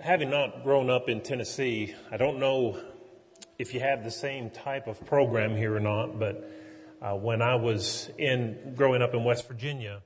having 0.00 0.30
not 0.30 0.62
grown 0.62 0.90
up 0.90 1.08
in 1.08 1.20
Tennessee, 1.20 1.94
I 2.10 2.16
don't 2.16 2.38
know 2.38 2.78
if 3.58 3.72
you 3.74 3.80
have 3.80 4.04
the 4.04 4.10
same 4.10 4.50
type 4.50 4.86
of 4.86 5.04
program 5.06 5.56
here 5.56 5.74
or 5.74 5.80
not, 5.80 6.18
but 6.18 6.50
uh, 7.00 7.14
when 7.14 7.40
I 7.40 7.54
was 7.54 8.10
in 8.18 8.74
growing 8.76 9.00
up 9.02 9.14
in 9.14 9.24
West 9.24 9.48
Virginia, 9.48 10.02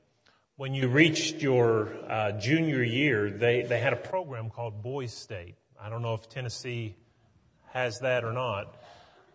when 0.56 0.74
you 0.74 0.88
reached 0.88 1.42
your 1.42 1.92
uh, 2.08 2.32
junior 2.32 2.82
year, 2.82 3.30
they, 3.30 3.62
they 3.62 3.80
had 3.80 3.92
a 3.92 3.96
program 3.96 4.50
called 4.50 4.82
Boys 4.82 5.12
State. 5.12 5.56
I 5.80 5.88
don't 5.88 6.02
know 6.02 6.14
if 6.14 6.28
Tennessee 6.28 6.94
has 7.72 7.98
that 8.00 8.24
or 8.24 8.32
not. 8.32 8.76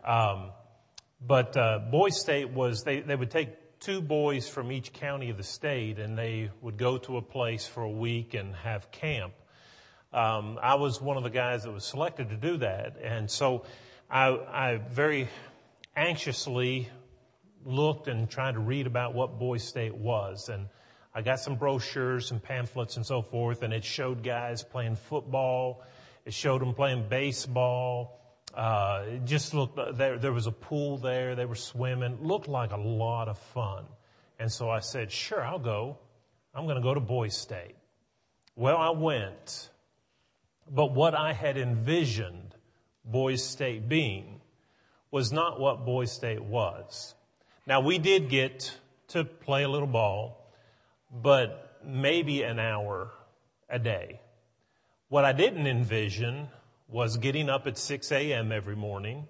Um, 0.02 0.52
but 1.20 1.54
uh, 1.56 1.80
Boys 1.90 2.18
State 2.18 2.50
was, 2.50 2.82
they, 2.82 3.00
they 3.00 3.14
would 3.14 3.30
take 3.30 3.78
two 3.80 4.00
boys 4.00 4.48
from 4.48 4.72
each 4.72 4.94
county 4.94 5.28
of 5.28 5.36
the 5.36 5.42
state 5.42 5.98
and 5.98 6.16
they 6.16 6.50
would 6.62 6.78
go 6.78 6.96
to 6.96 7.18
a 7.18 7.22
place 7.22 7.66
for 7.66 7.82
a 7.82 7.90
week 7.90 8.32
and 8.32 8.54
have 8.56 8.90
camp. 8.90 9.34
Um, 10.12 10.58
I 10.60 10.74
was 10.74 11.00
one 11.00 11.16
of 11.16 11.22
the 11.22 11.30
guys 11.30 11.62
that 11.62 11.72
was 11.72 11.84
selected 11.84 12.30
to 12.30 12.36
do 12.36 12.56
that. 12.58 12.96
And 13.02 13.30
so 13.30 13.64
I, 14.10 14.28
I 14.28 14.80
very 14.90 15.28
anxiously 15.96 16.88
looked 17.64 18.08
and 18.08 18.28
tried 18.28 18.54
to 18.54 18.60
read 18.60 18.86
about 18.86 19.14
what 19.14 19.38
Boys 19.38 19.62
State 19.62 19.94
was. 19.94 20.48
And 20.48 20.66
I 21.14 21.22
got 21.22 21.40
some 21.40 21.56
brochures 21.56 22.30
and 22.30 22.42
pamphlets 22.42 22.96
and 22.96 23.04
so 23.04 23.22
forth, 23.22 23.62
and 23.62 23.72
it 23.72 23.84
showed 23.84 24.22
guys 24.22 24.62
playing 24.62 24.96
football. 24.96 25.82
It 26.24 26.34
showed 26.34 26.60
them 26.60 26.74
playing 26.74 27.08
baseball. 27.08 28.20
Uh, 28.54 29.04
it 29.06 29.24
just 29.24 29.54
looked, 29.54 29.78
there, 29.96 30.18
there 30.18 30.32
was 30.32 30.46
a 30.46 30.52
pool 30.52 30.98
there. 30.98 31.34
They 31.36 31.46
were 31.46 31.54
swimming. 31.54 32.18
Looked 32.22 32.48
like 32.48 32.72
a 32.72 32.76
lot 32.76 33.28
of 33.28 33.38
fun. 33.38 33.84
And 34.38 34.50
so 34.50 34.70
I 34.70 34.80
said, 34.80 35.12
sure, 35.12 35.44
I'll 35.44 35.58
go. 35.58 35.98
I'm 36.54 36.64
going 36.64 36.76
to 36.76 36.82
go 36.82 36.94
to 36.94 37.00
Boys 37.00 37.36
State. 37.36 37.76
Well, 38.56 38.76
I 38.76 38.90
went. 38.90 39.70
But 40.70 40.92
what 40.92 41.14
I 41.14 41.32
had 41.32 41.58
envisioned 41.58 42.54
Boys 43.04 43.44
State 43.44 43.88
being 43.88 44.40
was 45.10 45.32
not 45.32 45.58
what 45.58 45.84
Boys 45.84 46.12
State 46.12 46.44
was. 46.44 47.14
Now 47.66 47.80
we 47.80 47.98
did 47.98 48.28
get 48.28 48.78
to 49.08 49.24
play 49.24 49.64
a 49.64 49.68
little 49.68 49.88
ball, 49.88 50.52
but 51.10 51.80
maybe 51.84 52.42
an 52.42 52.60
hour 52.60 53.10
a 53.68 53.80
day. 53.80 54.20
What 55.08 55.24
I 55.24 55.32
didn't 55.32 55.66
envision 55.66 56.48
was 56.88 57.16
getting 57.16 57.50
up 57.50 57.66
at 57.66 57.76
6 57.76 58.12
a.m. 58.12 58.52
every 58.52 58.76
morning. 58.76 59.26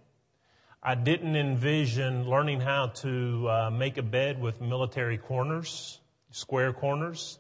I 0.83 0.95
didn't 0.95 1.37
envision 1.37 2.29
learning 2.29 2.61
how 2.61 2.89
to 2.97 3.49
uh, 3.49 3.71
make 3.71 3.99
a 3.99 4.03
bed 4.03 4.41
with 4.41 4.61
military 4.61 5.19
corners, 5.19 6.01
square 6.31 6.73
corners. 6.73 7.39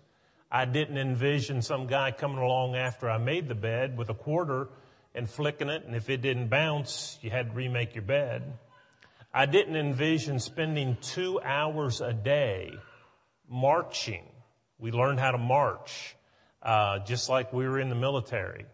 I 0.50 0.64
didn't 0.64 0.98
envision 0.98 1.62
some 1.62 1.86
guy 1.86 2.10
coming 2.10 2.38
along 2.38 2.74
after 2.74 3.08
I 3.08 3.18
made 3.18 3.48
the 3.48 3.54
bed 3.54 3.96
with 3.96 4.10
a 4.10 4.14
quarter 4.14 4.68
and 5.14 5.28
flicking 5.28 5.68
it, 5.68 5.84
and 5.84 5.94
if 5.94 6.10
it 6.10 6.22
didn't 6.22 6.48
bounce, 6.48 7.18
you 7.22 7.30
had 7.30 7.50
to 7.50 7.52
remake 7.54 7.94
your 7.94 8.02
bed. 8.02 8.58
I 9.32 9.46
didn't 9.46 9.76
envision 9.76 10.40
spending 10.40 10.96
two 11.00 11.40
hours 11.40 12.00
a 12.00 12.12
day 12.12 12.72
marching. 13.48 14.24
We 14.78 14.90
learned 14.90 15.20
how 15.20 15.30
to 15.30 15.38
march, 15.38 16.16
uh, 16.62 17.00
just 17.00 17.28
like 17.28 17.52
we 17.52 17.68
were 17.68 17.78
in 17.78 17.88
the 17.88 17.94
military. 17.94 18.66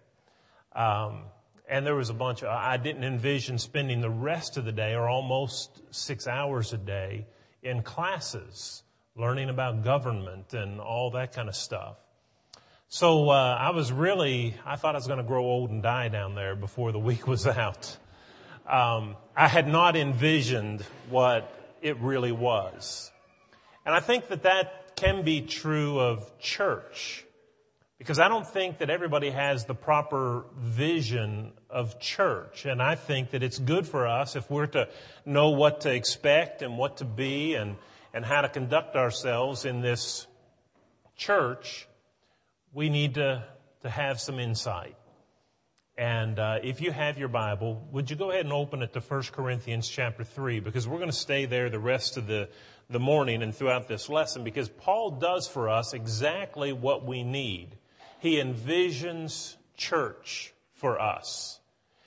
Um, 0.74 1.24
and 1.68 1.84
there 1.84 1.94
was 1.94 2.08
a 2.08 2.14
bunch 2.14 2.42
of, 2.42 2.48
I 2.48 2.78
didn't 2.78 3.04
envision 3.04 3.58
spending 3.58 4.00
the 4.00 4.10
rest 4.10 4.56
of 4.56 4.64
the 4.64 4.72
day 4.72 4.94
or 4.94 5.08
almost 5.08 5.82
six 5.90 6.26
hours 6.26 6.72
a 6.72 6.78
day 6.78 7.26
in 7.62 7.82
classes 7.82 8.82
learning 9.16 9.48
about 9.48 9.82
government 9.82 10.52
and 10.52 10.80
all 10.80 11.12
that 11.12 11.32
kind 11.32 11.48
of 11.48 11.56
stuff. 11.56 11.96
So 12.88 13.30
uh, 13.30 13.56
I 13.58 13.70
was 13.70 13.90
really, 13.90 14.54
I 14.64 14.76
thought 14.76 14.94
I 14.94 14.98
was 14.98 15.06
going 15.06 15.18
to 15.18 15.24
grow 15.24 15.44
old 15.44 15.70
and 15.70 15.82
die 15.82 16.08
down 16.08 16.34
there 16.34 16.54
before 16.54 16.92
the 16.92 16.98
week 17.10 17.26
was 17.26 17.46
out. 17.46 17.96
Um, 18.66 19.16
I 19.34 19.48
had 19.48 19.68
not 19.68 19.96
envisioned 19.96 20.82
what 21.08 21.52
it 21.80 21.96
really 21.98 22.32
was. 22.32 23.10
And 23.84 23.94
I 23.94 24.00
think 24.00 24.28
that 24.28 24.42
that 24.42 24.96
can 24.96 25.22
be 25.22 25.40
true 25.40 25.98
of 25.98 26.38
church. 26.38 27.24
Because 27.98 28.18
I 28.18 28.28
don't 28.28 28.46
think 28.46 28.78
that 28.78 28.90
everybody 28.90 29.30
has 29.30 29.64
the 29.64 29.74
proper 29.74 30.44
vision 30.58 31.52
of 31.70 31.98
church. 31.98 32.66
And 32.66 32.82
I 32.82 32.94
think 32.94 33.30
that 33.30 33.42
it's 33.42 33.58
good 33.58 33.86
for 33.86 34.06
us 34.06 34.36
if 34.36 34.50
we're 34.50 34.66
to 34.66 34.88
know 35.24 35.50
what 35.50 35.82
to 35.82 35.94
expect 35.94 36.60
and 36.60 36.76
what 36.76 36.98
to 36.98 37.04
be 37.06 37.54
and, 37.54 37.76
and 38.16 38.24
how 38.24 38.40
to 38.40 38.48
conduct 38.48 38.96
ourselves 38.96 39.66
in 39.66 39.82
this 39.82 40.26
church, 41.16 41.86
we 42.72 42.88
need 42.88 43.16
to, 43.16 43.44
to 43.82 43.90
have 43.90 44.18
some 44.18 44.38
insight. 44.38 44.96
And 45.98 46.38
uh, 46.38 46.60
if 46.62 46.80
you 46.80 46.92
have 46.92 47.18
your 47.18 47.28
Bible, 47.28 47.86
would 47.92 48.08
you 48.08 48.16
go 48.16 48.30
ahead 48.30 48.46
and 48.46 48.54
open 48.54 48.80
it 48.80 48.94
to 48.94 49.00
1 49.00 49.22
Corinthians 49.32 49.86
chapter 49.86 50.24
3? 50.24 50.60
Because 50.60 50.88
we're 50.88 50.96
going 50.96 51.10
to 51.10 51.16
stay 51.16 51.44
there 51.44 51.68
the 51.68 51.78
rest 51.78 52.16
of 52.16 52.26
the, 52.26 52.48
the 52.88 52.98
morning 52.98 53.42
and 53.42 53.54
throughout 53.54 53.86
this 53.86 54.08
lesson 54.08 54.44
because 54.44 54.70
Paul 54.70 55.10
does 55.10 55.46
for 55.46 55.68
us 55.68 55.92
exactly 55.92 56.72
what 56.72 57.04
we 57.04 57.22
need. 57.22 57.76
He 58.20 58.36
envisions 58.36 59.56
church 59.76 60.54
for 60.72 60.98
us. 60.98 61.60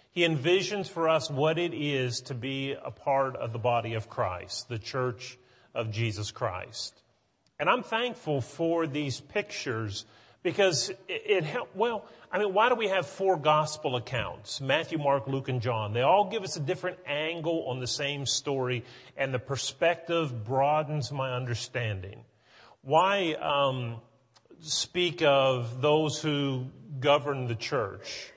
He 0.10 0.22
envisions 0.22 0.90
for 0.90 1.08
us 1.08 1.30
what 1.30 1.60
it 1.60 1.76
is 1.76 2.22
to 2.22 2.34
be 2.34 2.72
a 2.72 2.90
part 2.90 3.36
of 3.36 3.54
the 3.54 3.60
body 3.60 3.94
of 3.94 4.10
Christ, 4.10 4.70
the 4.70 4.80
church 4.80 5.38
of 5.74 5.92
Jesus 5.92 6.32
Christ. 6.32 7.02
And 7.60 7.70
I'm 7.70 7.84
thankful 7.84 8.42
for 8.42 8.88
these 8.88 9.20
pictures 9.20 10.06
because 10.44 10.92
it, 11.08 11.44
helped. 11.44 11.76
Well, 11.76 12.06
I 12.32 12.40
mean, 12.40 12.54
why 12.54 12.70
do 12.70 12.76
we 12.76 12.88
have 12.88 13.06
four 13.06 13.38
gospel 13.38 13.96
accounts? 13.98 14.62
Matthew, 14.62 14.98
Mark, 14.98 15.28
Luke, 15.28 15.50
and 15.50 15.62
John. 15.62 15.94
They 15.94 16.02
all 16.02 16.30
give 16.30 16.44
us 16.44 16.56
a 16.56 16.62
different 16.62 17.00
angle 17.06 17.66
on 17.68 17.80
the 17.80 17.88
same 17.88 18.26
story, 18.26 18.86
and 19.18 19.34
the 19.34 19.40
perspective 19.40 20.46
broadens 20.46 21.12
my 21.12 21.34
understanding. 21.34 22.24
Why 22.82 23.34
um, 23.34 23.98
speak 24.62 25.22
of 25.22 25.82
those 25.82 26.22
who 26.22 26.68
govern 27.00 27.48
the 27.48 27.56
church 27.56 28.32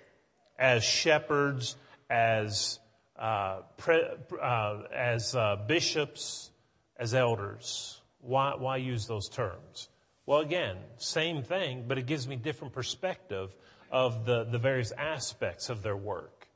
as 0.59 0.83
shepherds, 0.83 1.77
as 2.11 2.81
uh, 3.19 3.61
pre, 3.77 4.03
uh, 4.41 4.79
as 4.93 5.35
uh, 5.37 5.57
bishops, 5.67 6.51
as 6.99 7.15
elders. 7.15 8.01
Why, 8.21 8.55
why 8.57 8.77
use 8.77 9.07
those 9.07 9.29
terms? 9.29 9.89
Well, 10.27 10.41
again, 10.41 10.77
same 10.99 11.43
thing, 11.43 11.85
but 11.89 11.99
it 11.99 12.07
gives 12.07 12.29
me 12.29 12.37
different 12.37 12.73
perspective 12.73 13.55
of 13.91 14.25
the, 14.25 14.45
the 14.45 14.59
various 14.59 14.93
aspects 14.93 15.69
of 15.69 15.83
their 15.83 15.97
work. 15.97 16.47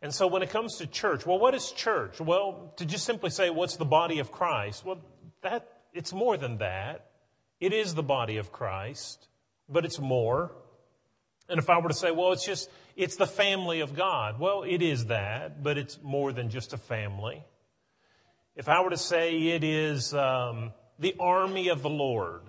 And 0.00 0.14
so 0.14 0.26
when 0.26 0.42
it 0.42 0.50
comes 0.50 0.76
to 0.76 0.86
church, 0.86 1.26
well, 1.26 1.38
what 1.38 1.54
is 1.54 1.72
church? 1.72 2.20
Well, 2.20 2.72
to 2.76 2.84
just 2.84 3.04
simply 3.04 3.30
say, 3.30 3.50
what's 3.50 3.76
the 3.76 3.84
body 3.84 4.20
of 4.20 4.30
Christ? 4.30 4.84
Well, 4.84 5.00
that, 5.42 5.66
it's 5.92 6.12
more 6.12 6.36
than 6.36 6.58
that. 6.58 7.06
It 7.58 7.72
is 7.72 7.94
the 7.94 8.02
body 8.02 8.36
of 8.36 8.52
Christ, 8.52 9.26
but 9.68 9.84
it's 9.84 9.98
more. 9.98 10.52
And 11.48 11.58
if 11.58 11.68
I 11.68 11.78
were 11.78 11.88
to 11.88 11.94
say, 11.94 12.12
well, 12.12 12.32
it's 12.32 12.44
just, 12.44 12.70
it's 12.94 13.16
the 13.16 13.26
family 13.26 13.80
of 13.80 13.96
God. 13.96 14.38
Well, 14.38 14.62
it 14.62 14.82
is 14.82 15.06
that, 15.06 15.62
but 15.62 15.78
it's 15.78 15.98
more 16.02 16.32
than 16.32 16.50
just 16.50 16.72
a 16.72 16.76
family. 16.76 17.42
If 18.58 18.68
I 18.68 18.80
were 18.80 18.90
to 18.90 18.96
say 18.96 19.38
it 19.38 19.62
is 19.62 20.12
um, 20.12 20.72
the 20.98 21.14
army 21.20 21.68
of 21.68 21.80
the 21.80 21.88
Lord, 21.88 22.42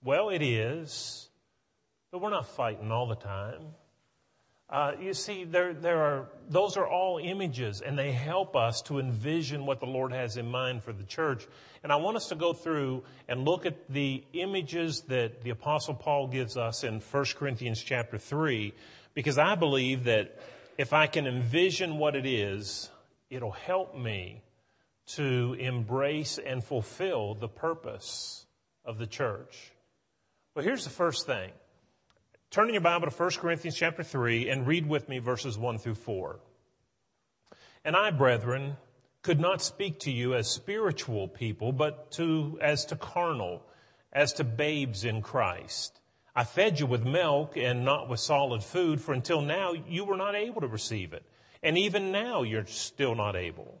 well, 0.00 0.28
it 0.28 0.42
is, 0.42 1.28
but 2.12 2.22
we're 2.22 2.30
not 2.30 2.46
fighting 2.46 2.92
all 2.92 3.08
the 3.08 3.16
time. 3.16 3.62
Uh, 4.68 4.92
you 5.00 5.12
see, 5.12 5.42
there, 5.42 5.74
there 5.74 6.02
are, 6.02 6.28
those 6.48 6.76
are 6.76 6.86
all 6.86 7.18
images, 7.18 7.80
and 7.80 7.98
they 7.98 8.12
help 8.12 8.54
us 8.54 8.80
to 8.82 9.00
envision 9.00 9.66
what 9.66 9.80
the 9.80 9.86
Lord 9.86 10.12
has 10.12 10.36
in 10.36 10.48
mind 10.48 10.84
for 10.84 10.92
the 10.92 11.02
church. 11.02 11.44
And 11.82 11.90
I 11.90 11.96
want 11.96 12.16
us 12.16 12.28
to 12.28 12.36
go 12.36 12.52
through 12.52 13.02
and 13.26 13.44
look 13.44 13.66
at 13.66 13.92
the 13.92 14.22
images 14.32 15.00
that 15.08 15.42
the 15.42 15.50
Apostle 15.50 15.94
Paul 15.94 16.28
gives 16.28 16.56
us 16.56 16.84
in 16.84 17.00
1 17.00 17.24
Corinthians 17.34 17.82
chapter 17.82 18.18
3, 18.18 18.72
because 19.14 19.36
I 19.36 19.56
believe 19.56 20.04
that 20.04 20.38
if 20.78 20.92
I 20.92 21.08
can 21.08 21.26
envision 21.26 21.98
what 21.98 22.14
it 22.14 22.24
is, 22.24 22.88
it'll 23.30 23.50
help 23.50 23.98
me 23.98 24.42
to 25.06 25.56
embrace 25.58 26.38
and 26.38 26.62
fulfill 26.62 27.34
the 27.34 27.48
purpose 27.48 28.46
of 28.84 28.98
the 28.98 29.06
church. 29.06 29.72
Well, 30.54 30.64
here's 30.64 30.84
the 30.84 30.90
first 30.90 31.26
thing. 31.26 31.50
Turn 32.50 32.66
in 32.66 32.74
your 32.74 32.80
Bible 32.80 33.08
to 33.08 33.16
1 33.16 33.30
Corinthians 33.32 33.76
chapter 33.76 34.02
3 34.02 34.48
and 34.48 34.66
read 34.66 34.88
with 34.88 35.08
me 35.08 35.18
verses 35.18 35.56
1 35.56 35.78
through 35.78 35.94
4. 35.94 36.40
And 37.84 37.96
I, 37.96 38.10
brethren, 38.10 38.76
could 39.22 39.40
not 39.40 39.62
speak 39.62 40.00
to 40.00 40.10
you 40.10 40.34
as 40.34 40.50
spiritual 40.50 41.28
people, 41.28 41.72
but 41.72 42.10
to, 42.12 42.58
as 42.60 42.84
to 42.86 42.96
carnal, 42.96 43.62
as 44.12 44.32
to 44.34 44.44
babes 44.44 45.04
in 45.04 45.22
Christ. 45.22 46.00
I 46.34 46.44
fed 46.44 46.80
you 46.80 46.86
with 46.86 47.04
milk 47.04 47.56
and 47.56 47.84
not 47.84 48.08
with 48.08 48.20
solid 48.20 48.62
food, 48.62 49.00
for 49.00 49.12
until 49.12 49.42
now 49.42 49.72
you 49.72 50.04
were 50.04 50.16
not 50.16 50.34
able 50.34 50.60
to 50.60 50.66
receive 50.66 51.12
it. 51.12 51.24
And 51.62 51.76
even 51.76 52.12
now 52.12 52.42
you're 52.42 52.66
still 52.66 53.14
not 53.14 53.36
able 53.36 53.79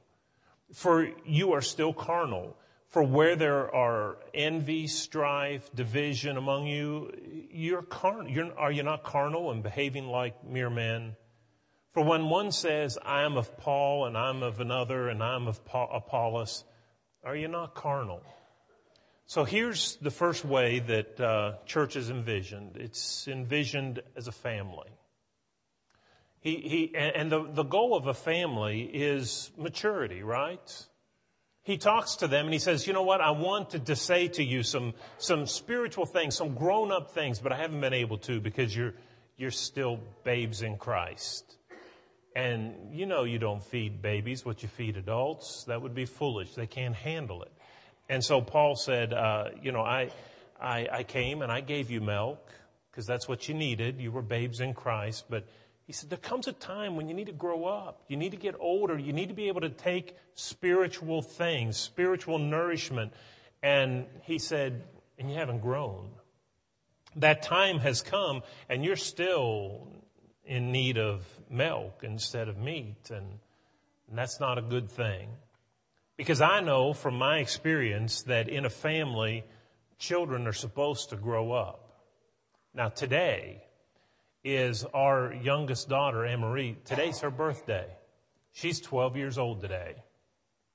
for 0.74 1.10
you 1.24 1.52
are 1.52 1.62
still 1.62 1.92
carnal. 1.92 2.56
For 2.88 3.04
where 3.04 3.36
there 3.36 3.72
are 3.72 4.16
envy, 4.34 4.88
strife, 4.88 5.70
division 5.74 6.36
among 6.36 6.66
you, 6.66 7.12
you're 7.52 7.82
carnal. 7.82 8.28
You're, 8.28 8.58
are 8.58 8.72
you 8.72 8.82
not 8.82 9.04
carnal 9.04 9.52
and 9.52 9.62
behaving 9.62 10.08
like 10.08 10.44
mere 10.44 10.70
men? 10.70 11.14
For 11.92 12.04
when 12.04 12.28
one 12.28 12.50
says, 12.50 12.98
I 13.04 13.22
am 13.22 13.36
of 13.36 13.56
Paul 13.58 14.06
and 14.06 14.16
I'm 14.16 14.42
of 14.42 14.60
another 14.60 15.08
and 15.08 15.22
I'm 15.22 15.46
of 15.46 15.60
Apollos, 15.72 16.64
are 17.24 17.36
you 17.36 17.48
not 17.48 17.74
carnal? 17.74 18.22
So 19.26 19.44
here's 19.44 19.96
the 20.02 20.10
first 20.10 20.44
way 20.44 20.80
that 20.80 21.20
uh, 21.20 21.52
church 21.64 21.94
is 21.94 22.10
envisioned. 22.10 22.76
It's 22.76 23.28
envisioned 23.28 24.02
as 24.16 24.26
a 24.26 24.32
family. 24.32 24.90
He, 26.40 26.56
he, 26.56 26.96
and 26.96 27.30
the, 27.30 27.46
the 27.52 27.64
goal 27.64 27.94
of 27.94 28.06
a 28.06 28.14
family 28.14 28.82
is 28.82 29.50
maturity, 29.58 30.22
right? 30.22 30.86
He 31.62 31.76
talks 31.76 32.16
to 32.16 32.28
them 32.28 32.46
and 32.46 32.52
he 32.54 32.58
says, 32.58 32.86
you 32.86 32.94
know 32.94 33.02
what? 33.02 33.20
I 33.20 33.32
wanted 33.32 33.86
to 33.86 33.96
say 33.96 34.28
to 34.28 34.42
you 34.42 34.62
some, 34.62 34.94
some 35.18 35.46
spiritual 35.46 36.06
things, 36.06 36.34
some 36.34 36.54
grown 36.54 36.90
up 36.90 37.12
things, 37.12 37.38
but 37.38 37.52
I 37.52 37.56
haven't 37.56 37.80
been 37.82 37.92
able 37.92 38.16
to 38.18 38.40
because 38.40 38.74
you're, 38.74 38.94
you're 39.36 39.50
still 39.50 40.00
babes 40.24 40.62
in 40.62 40.78
Christ. 40.78 41.58
And 42.34 42.94
you 42.94 43.04
know 43.04 43.24
you 43.24 43.38
don't 43.38 43.62
feed 43.62 44.00
babies 44.00 44.44
what 44.44 44.62
you 44.62 44.68
feed 44.68 44.96
adults. 44.96 45.64
That 45.64 45.82
would 45.82 45.94
be 45.94 46.06
foolish. 46.06 46.54
They 46.54 46.66
can't 46.66 46.94
handle 46.94 47.42
it. 47.42 47.52
And 48.08 48.24
so 48.24 48.40
Paul 48.40 48.76
said, 48.76 49.12
uh, 49.12 49.50
you 49.60 49.72
know, 49.72 49.82
I, 49.82 50.10
I, 50.60 50.88
I 50.90 51.02
came 51.02 51.42
and 51.42 51.52
I 51.52 51.60
gave 51.60 51.90
you 51.90 52.00
milk 52.00 52.50
because 52.90 53.06
that's 53.06 53.28
what 53.28 53.48
you 53.48 53.54
needed. 53.54 54.00
You 54.00 54.10
were 54.10 54.22
babes 54.22 54.60
in 54.60 54.72
Christ, 54.74 55.26
but 55.28 55.46
he 55.90 55.94
said, 55.94 56.08
there 56.08 56.18
comes 56.18 56.46
a 56.46 56.52
time 56.52 56.94
when 56.94 57.08
you 57.08 57.14
need 57.14 57.26
to 57.26 57.32
grow 57.32 57.64
up. 57.64 58.04
You 58.06 58.16
need 58.16 58.30
to 58.30 58.36
get 58.36 58.54
older. 58.60 58.96
You 58.96 59.12
need 59.12 59.30
to 59.30 59.34
be 59.34 59.48
able 59.48 59.62
to 59.62 59.70
take 59.70 60.14
spiritual 60.34 61.20
things, 61.20 61.76
spiritual 61.78 62.38
nourishment. 62.38 63.12
And 63.60 64.06
he 64.22 64.38
said, 64.38 64.84
and 65.18 65.28
you 65.28 65.36
haven't 65.36 65.62
grown. 65.62 66.10
That 67.16 67.42
time 67.42 67.80
has 67.80 68.02
come 68.02 68.42
and 68.68 68.84
you're 68.84 68.94
still 68.94 69.88
in 70.44 70.70
need 70.70 70.96
of 70.96 71.26
milk 71.50 72.04
instead 72.04 72.46
of 72.46 72.56
meat. 72.56 73.10
And, 73.10 73.40
and 74.08 74.16
that's 74.16 74.38
not 74.38 74.58
a 74.58 74.62
good 74.62 74.92
thing. 74.92 75.30
Because 76.16 76.40
I 76.40 76.60
know 76.60 76.92
from 76.92 77.16
my 77.16 77.38
experience 77.38 78.22
that 78.28 78.48
in 78.48 78.64
a 78.64 78.70
family, 78.70 79.42
children 79.98 80.46
are 80.46 80.52
supposed 80.52 81.10
to 81.10 81.16
grow 81.16 81.50
up. 81.50 82.04
Now 82.74 82.90
today, 82.90 83.64
is 84.42 84.84
our 84.94 85.34
youngest 85.34 85.88
daughter, 85.88 86.24
Anne 86.24 86.40
Marie. 86.40 86.76
Today's 86.84 87.20
her 87.20 87.30
birthday. 87.30 87.86
She's 88.52 88.80
12 88.80 89.16
years 89.16 89.38
old 89.38 89.60
today. 89.60 89.96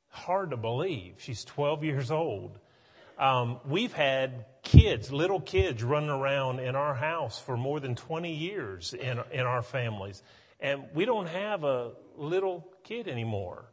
Hard 0.10 0.52
to 0.52 0.58
believe. 0.58 1.16
She's 1.18 1.44
12 1.44 1.84
years 1.84 2.12
old. 2.12 2.60
Um, 3.18 3.60
we've 3.66 3.94
had 3.94 4.46
kids, 4.62 5.12
little 5.12 5.40
kids, 5.40 5.84
running 5.84 6.10
around 6.10 6.60
in 6.60 6.76
our 6.76 6.94
house 6.94 7.40
for 7.40 7.58
more 7.58 7.80
than 7.80 7.96
20 7.96 8.34
years 8.34 8.94
in, 8.94 9.20
in 9.32 9.42
our 9.42 9.62
families. 9.62 10.22
And 10.60 10.84
we 10.94 11.06
don't 11.06 11.28
have 11.28 11.64
a 11.64 11.92
little 12.18 12.68
kid 12.84 13.08
anymore 13.08 13.66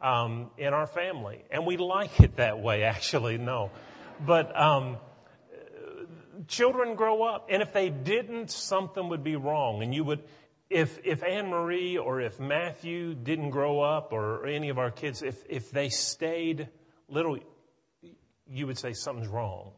um, 0.00 0.50
in 0.58 0.74
our 0.74 0.86
family. 0.86 1.44
And 1.50 1.66
we 1.66 1.76
like 1.76 2.20
it 2.20 2.36
that 2.36 2.60
way, 2.60 2.82
actually, 2.84 3.38
no. 3.38 3.70
But 4.24 4.58
um, 4.58 4.96
children 6.48 6.94
grow 6.94 7.22
up, 7.22 7.48
and 7.50 7.62
if 7.62 7.72
they 7.72 7.90
didn't, 7.90 8.50
something 8.50 9.08
would 9.08 9.24
be 9.24 9.36
wrong. 9.36 9.82
And 9.82 9.94
you 9.94 10.04
would, 10.04 10.22
if, 10.68 10.98
if 11.04 11.22
Anne 11.22 11.48
Marie 11.48 11.98
or 11.98 12.20
if 12.20 12.38
Matthew 12.38 13.14
didn't 13.14 13.50
grow 13.50 13.80
up 13.80 14.12
or 14.12 14.46
any 14.46 14.68
of 14.68 14.78
our 14.78 14.90
kids, 14.90 15.22
if, 15.22 15.42
if 15.48 15.70
they 15.70 15.88
stayed 15.88 16.68
little, 17.08 17.38
you 18.48 18.66
would 18.66 18.78
say 18.78 18.92
something's 18.92 19.28
wrong. 19.28 19.72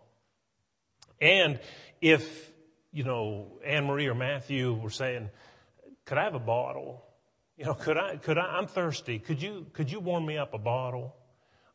And 1.20 1.60
if, 2.00 2.52
you 2.92 3.04
know, 3.04 3.58
Anne 3.64 3.86
Marie 3.86 4.08
or 4.08 4.14
Matthew 4.14 4.74
were 4.74 4.90
saying, 4.90 5.30
could 6.04 6.18
I 6.18 6.24
have 6.24 6.34
a 6.34 6.40
bottle? 6.40 7.04
You 7.56 7.66
know, 7.66 7.74
could 7.74 7.96
I, 7.96 8.16
could 8.16 8.38
I, 8.38 8.58
I'm 8.58 8.66
thirsty. 8.66 9.18
Could 9.18 9.40
you, 9.40 9.66
could 9.72 9.90
you 9.90 10.00
warm 10.00 10.26
me 10.26 10.36
up 10.36 10.52
a 10.52 10.58
bottle? 10.58 11.14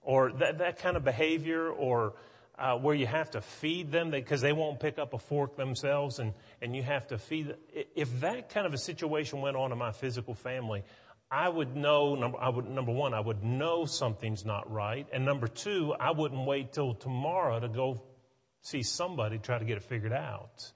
Or 0.02 0.32
that, 0.34 0.60
that 0.60 0.80
kind 0.80 0.98
of 0.98 1.04
behavior 1.04 1.70
or, 1.70 2.16
uh, 2.58 2.76
where 2.76 2.96
you 2.96 3.06
have 3.06 3.32
to 3.32 3.42
feed 3.42 3.92
them 3.92 4.10
because 4.10 4.42
they, 4.42 4.54
won't 4.54 4.80
pick 4.80 4.98
up 4.98 5.14
a 5.14 5.20
fork 5.20 5.56
themselves 5.56 6.20
and, 6.20 6.34
and 6.62 6.76
you 6.76 6.82
have 6.82 7.08
to 7.08 7.18
feed 7.18 7.50
them. 7.50 7.58
If 7.96 8.22
that 8.22 8.50
kind 8.50 8.66
of 8.66 8.74
a 8.74 8.78
situation 8.78 9.42
went 9.42 9.56
on 9.56 9.72
in 9.72 9.78
my 9.78 9.92
physical 9.92 10.34
family, 10.34 10.84
I 11.30 11.50
would 11.50 11.76
know, 11.76 12.16
number, 12.16 12.40
I 12.40 12.50
would, 12.50 12.68
number 12.68 12.92
one, 12.92 13.14
I 13.14 13.20
would 13.20 13.44
know 13.44 13.86
something's 13.86 14.46
not 14.46 14.72
right. 14.72 15.06
And 15.12 15.26
number 15.26 15.48
two, 15.48 15.94
I 16.00 16.12
wouldn't 16.12 16.46
wait 16.46 16.74
till 16.74 16.94
tomorrow 16.96 17.60
to 17.60 17.68
go 17.68 18.02
see 18.62 18.82
somebody 18.82 19.38
try 19.38 19.60
to 19.60 19.66
get 19.66 19.78
it 19.78 19.84
figured 19.84 20.14
out. 20.14 20.72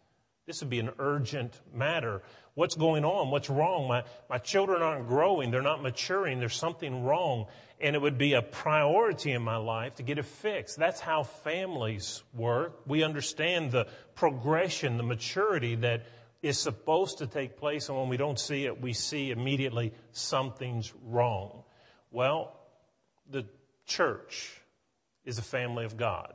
This 0.47 0.61
would 0.61 0.69
be 0.69 0.79
an 0.79 0.91
urgent 0.99 1.59
matter. 1.73 2.21
What's 2.55 2.75
going 2.75 3.05
on? 3.05 3.29
What's 3.31 3.49
wrong? 3.49 3.87
My, 3.87 4.03
my 4.29 4.37
children 4.37 4.81
aren't 4.81 5.07
growing. 5.07 5.51
They're 5.51 5.61
not 5.61 5.81
maturing. 5.81 6.39
There's 6.39 6.55
something 6.55 7.03
wrong 7.03 7.47
and 7.81 7.95
it 7.95 8.01
would 8.01 8.17
be 8.17 8.33
a 8.33 8.41
priority 8.41 9.31
in 9.31 9.41
my 9.41 9.57
life 9.57 9.95
to 9.95 10.03
get 10.03 10.17
it 10.19 10.25
fixed. 10.25 10.77
That's 10.77 10.99
how 10.99 11.23
families 11.23 12.23
work. 12.33 12.81
We 12.85 13.03
understand 13.03 13.71
the 13.71 13.87
progression, 14.13 14.97
the 14.97 15.03
maturity 15.03 15.75
that 15.75 16.05
is 16.41 16.57
supposed 16.57 17.19
to 17.19 17.27
take 17.27 17.57
place, 17.57 17.89
and 17.89 17.97
when 17.97 18.09
we 18.09 18.17
don't 18.17 18.39
see 18.39 18.65
it, 18.65 18.81
we 18.81 18.93
see 18.93 19.31
immediately 19.31 19.93
something's 20.11 20.93
wrong. 21.05 21.63
Well, 22.11 22.59
the 23.29 23.45
church 23.85 24.51
is 25.25 25.37
a 25.37 25.43
family 25.43 25.85
of 25.85 25.97
God. 25.97 26.33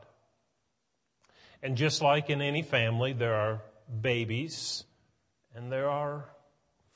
And 1.62 1.76
just 1.76 2.02
like 2.02 2.30
in 2.30 2.40
any 2.40 2.62
family, 2.62 3.12
there 3.12 3.34
are 3.34 3.62
babies 4.00 4.84
and 5.54 5.72
there 5.72 5.88
are 5.88 6.26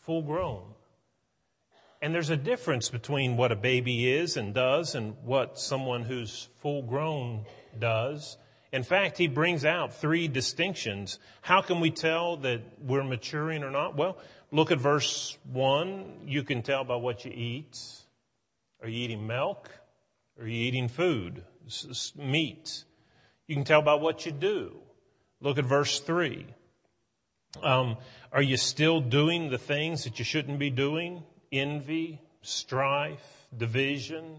full 0.01 0.23
grown. 0.23 0.63
And 2.03 2.15
there's 2.15 2.31
a 2.31 2.37
difference 2.37 2.89
between 2.89 3.37
what 3.37 3.53
a 3.53 3.57
baby 3.57 4.11
is 4.11 4.37
and 4.37 4.55
does 4.55 4.95
and 4.95 5.17
what 5.23 5.59
someone 5.59 6.03
who's 6.03 6.49
full 6.61 6.83
grown 6.83 7.45
does. 7.79 8.39
In 8.73 8.83
fact, 8.83 9.19
he 9.19 9.29
brings 9.29 9.65
out 9.65 9.95
three 9.95 10.29
distinctions. 10.29 11.19
How 11.43 11.61
can 11.61 11.81
we 11.81 11.91
tell 11.91 12.37
that 12.39 12.63
we're 12.81 13.05
maturing 13.05 13.65
or 13.65 13.71
not? 13.71 13.97
Well, 13.97 14.17
look 14.51 14.71
at 14.71 14.79
verse 14.79 15.37
one. 15.53 16.21
You 16.27 16.43
can 16.43 16.63
tell 16.63 16.85
by 16.85 16.97
what 16.97 17.25
you 17.25 17.33
eat. 17.35 17.77
Are 18.83 18.89
you 18.89 19.05
eating 19.05 19.27
milk? 19.27 19.71
Are 20.39 20.47
you 20.47 20.69
eating 20.69 20.89
food? 20.89 21.45
Meat. 22.17 22.85
You 23.47 23.57
can 23.57 23.65
tell 23.65 23.83
by 23.83 23.95
what 23.95 24.25
you 24.25 24.33
do. 24.33 24.77
Look 25.41 25.59
at 25.59 25.65
verse 25.65 26.01
three. 26.01 26.47
Um, 27.63 27.97
are 28.33 28.43
you 28.43 28.57
still 28.57 29.01
doing 29.01 29.51
the 29.51 29.59
things 29.59 30.05
that 30.05 30.19
you 30.19 30.25
shouldn't 30.25 30.59
be 30.59 30.71
doing? 30.71 31.25
envy, 31.53 32.21
strife, 32.43 33.47
division. 33.57 34.39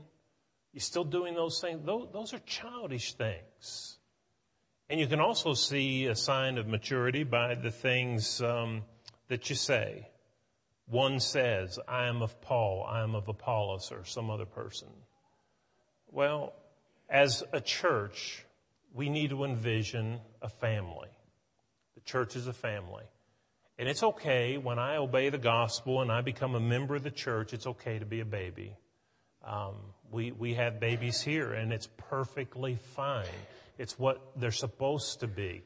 You're 0.74 0.82
still 0.82 1.04
doing 1.04 1.36
those 1.36 1.60
things. 1.60 1.86
Those, 1.86 2.34
are 2.34 2.40
childish 2.40 3.14
things. 3.14 3.98
And 4.90 5.00
you 5.00 5.08
can 5.08 5.20
also 5.20 5.54
see 5.54 6.06
a 6.08 6.16
sign 6.16 6.58
of 6.58 6.68
maturity 6.68 7.24
by 7.24 7.56
the 7.56 7.72
things 7.72 8.42
um, 8.42 8.84
that 9.28 9.50
you 9.50 9.56
say. 9.56 10.08
One 10.88 11.20
says, 11.20 11.80
I 11.88 12.08
am 12.08 12.22
of 12.22 12.42
Paul, 12.42 12.86
I 12.88 13.02
am 13.02 13.16
of 13.16 13.28
Apollos, 13.30 13.92
or 13.92 14.04
some 14.04 14.30
other 14.30 14.46
person. 14.46 14.90
Well, 16.10 16.54
as 17.10 17.44
a 17.54 17.62
church, 17.62 18.46
we 18.94 19.08
need 19.08 19.30
to 19.30 19.46
envision 19.46 20.20
a 20.42 20.50
family. 20.50 21.08
The 22.04 22.10
church 22.10 22.36
is 22.36 22.48
a 22.48 22.54
family. 22.54 23.04
And 23.78 23.90
it's 23.90 24.04
okay 24.04 24.58
when 24.58 24.78
I 24.78 24.98
obey 24.98 25.30
the 25.30 25.38
gospel 25.38 26.02
and 26.02 26.12
I 26.12 26.22
become 26.22 26.56
a 26.56 26.60
member 26.60 26.96
of 26.96 27.04
the 27.04 27.12
church, 27.12 27.54
it's 27.54 27.66
okay 27.66 28.00
to 28.00 28.06
be 28.06 28.20
a 28.20 28.26
baby. 28.26 28.76
Um, 29.44 29.76
we, 30.12 30.32
we 30.32 30.54
have 30.54 30.80
babies 30.80 31.22
here 31.22 31.54
and 31.54 31.74
it's 31.74 31.88
perfectly 31.98 32.78
fine. 32.96 33.26
It's 33.78 33.98
what 33.98 34.22
they're 34.36 34.52
supposed 34.52 35.22
to 35.22 35.28
be. 35.28 35.64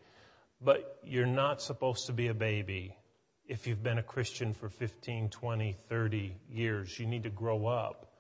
But 0.62 1.00
you're 1.04 1.26
not 1.26 1.62
supposed 1.62 2.08
to 2.08 2.14
be 2.14 2.28
a 2.28 2.34
baby 2.34 2.96
if 3.48 3.68
you've 3.68 3.84
been 3.84 3.98
a 3.98 4.04
Christian 4.04 4.54
for 4.54 4.70
15, 4.70 5.30
20, 5.30 5.76
30 5.90 6.36
years. 6.50 6.98
You 6.98 7.06
need 7.06 7.24
to 7.24 7.30
grow 7.30 7.68
up. 7.68 8.14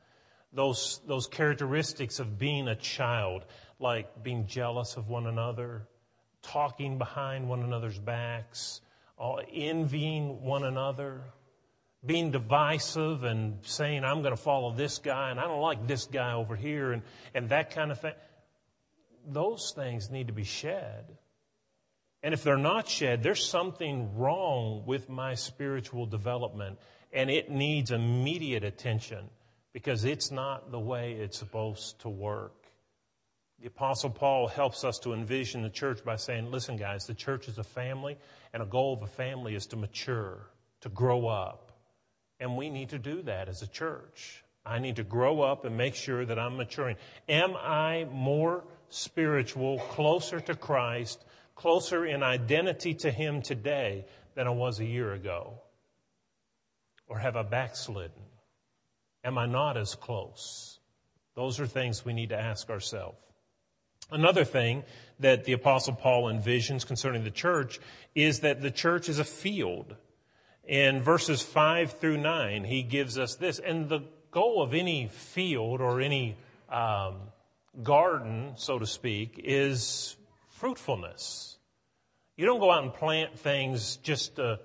Those, 0.51 0.99
those 1.07 1.27
characteristics 1.27 2.19
of 2.19 2.37
being 2.37 2.67
a 2.67 2.75
child, 2.75 3.45
like 3.79 4.23
being 4.23 4.47
jealous 4.47 4.97
of 4.97 5.09
one 5.09 5.25
another, 5.25 5.87
talking 6.45 6.97
behind 6.97 7.49
one 7.49 7.63
another's 7.63 7.99
backs, 7.99 8.81
uh, 9.19 9.35
envying 9.51 10.41
one 10.41 10.63
another, 10.63 11.21
being 12.05 12.31
divisive 12.31 13.23
and 13.23 13.59
saying, 13.63 14.03
I'm 14.03 14.21
going 14.21 14.35
to 14.35 14.41
follow 14.41 14.71
this 14.71 14.99
guy 14.99 15.31
and 15.31 15.39
I 15.39 15.43
don't 15.43 15.61
like 15.61 15.87
this 15.87 16.05
guy 16.05 16.33
over 16.33 16.55
here 16.55 16.91
and, 16.91 17.01
and 17.33 17.49
that 17.49 17.71
kind 17.71 17.91
of 17.91 17.99
thing. 17.99 18.13
Those 19.27 19.73
things 19.75 20.11
need 20.11 20.27
to 20.27 20.33
be 20.33 20.43
shed. 20.43 21.05
And 22.21 22.33
if 22.33 22.43
they're 22.43 22.57
not 22.57 22.87
shed, 22.87 23.23
there's 23.23 23.43
something 23.43 24.15
wrong 24.17 24.83
with 24.85 25.09
my 25.09 25.35
spiritual 25.35 26.05
development 26.05 26.77
and 27.11 27.29
it 27.29 27.49
needs 27.49 27.91
immediate 27.91 28.63
attention 28.63 29.29
because 29.73 30.05
it's 30.05 30.31
not 30.31 30.71
the 30.71 30.79
way 30.79 31.13
it's 31.13 31.37
supposed 31.37 31.99
to 32.01 32.09
work. 32.09 32.64
The 33.59 33.67
Apostle 33.67 34.09
Paul 34.09 34.47
helps 34.47 34.83
us 34.83 34.99
to 34.99 35.13
envision 35.13 35.61
the 35.61 35.69
church 35.69 36.03
by 36.03 36.17
saying, 36.17 36.51
listen, 36.51 36.75
guys, 36.75 37.05
the 37.05 37.13
church 37.13 37.47
is 37.47 37.57
a 37.57 37.63
family, 37.63 38.17
and 38.53 38.61
a 38.61 38.65
goal 38.65 38.93
of 38.93 39.01
a 39.01 39.07
family 39.07 39.55
is 39.55 39.65
to 39.67 39.77
mature, 39.77 40.49
to 40.81 40.89
grow 40.89 41.27
up. 41.27 41.71
And 42.39 42.57
we 42.57 42.69
need 42.69 42.89
to 42.89 42.99
do 42.99 43.21
that 43.23 43.47
as 43.47 43.61
a 43.61 43.67
church. 43.67 44.43
I 44.65 44.79
need 44.79 44.97
to 44.97 45.03
grow 45.03 45.41
up 45.41 45.63
and 45.63 45.77
make 45.77 45.95
sure 45.95 46.25
that 46.25 46.37
I'm 46.37 46.57
maturing. 46.57 46.97
Am 47.29 47.55
I 47.55 48.07
more 48.11 48.65
spiritual, 48.89 49.79
closer 49.79 50.39
to 50.41 50.55
Christ, 50.55 51.23
closer 51.55 52.05
in 52.05 52.23
identity 52.23 52.93
to 52.95 53.11
Him 53.11 53.41
today 53.41 54.05
than 54.33 54.47
I 54.47 54.51
was 54.51 54.79
a 54.79 54.85
year 54.85 55.13
ago? 55.13 55.61
Or 57.07 57.19
have 57.19 57.37
I 57.37 57.43
backslidden? 57.43 58.11
Am 59.23 59.37
I 59.37 59.45
not 59.45 59.77
as 59.77 59.95
close? 59.95 60.79
Those 61.35 61.59
are 61.59 61.67
things 61.67 62.03
we 62.03 62.13
need 62.13 62.29
to 62.29 62.39
ask 62.39 62.69
ourselves. 62.69 63.17
Another 64.11 64.45
thing 64.45 64.83
that 65.19 65.45
the 65.45 65.53
apostle 65.53 65.93
Paul 65.93 66.25
envisions 66.25 66.85
concerning 66.85 67.23
the 67.23 67.31
church 67.31 67.79
is 68.13 68.41
that 68.41 68.61
the 68.61 68.71
church 68.71 69.09
is 69.09 69.19
a 69.19 69.23
field. 69.23 69.95
In 70.67 71.01
verses 71.01 71.41
5 71.41 71.93
through 71.93 72.17
9, 72.17 72.63
he 72.63 72.83
gives 72.83 73.17
us 73.17 73.35
this. 73.35 73.59
And 73.59 73.89
the 73.89 74.01
goal 74.31 74.61
of 74.61 74.73
any 74.73 75.07
field 75.07 75.81
or 75.81 76.01
any 76.01 76.37
um, 76.69 77.15
garden, 77.83 78.53
so 78.55 78.79
to 78.79 78.85
speak, 78.85 79.39
is 79.43 80.15
fruitfulness. 80.49 81.57
You 82.35 82.45
don't 82.45 82.59
go 82.59 82.71
out 82.71 82.83
and 82.83 82.93
plant 82.93 83.37
things 83.37 83.97
just 83.97 84.35
to 84.35 84.59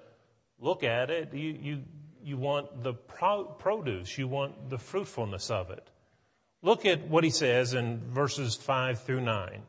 look 0.59 0.82
at 0.82 1.11
it. 1.11 1.32
You, 1.32 1.59
you, 1.61 1.82
you 2.23 2.37
want 2.37 2.82
the 2.82 2.94
pro- 2.94 3.44
produce, 3.44 4.18
you 4.18 4.28
want 4.28 4.70
the 4.70 4.78
fruitfulness 4.78 5.50
of 5.50 5.70
it. 5.70 5.88
Look 6.62 6.84
at 6.84 7.08
what 7.08 7.24
he 7.24 7.30
says 7.30 7.72
in 7.72 8.00
verses 8.12 8.54
5 8.54 9.02
through 9.02 9.22
9. 9.22 9.62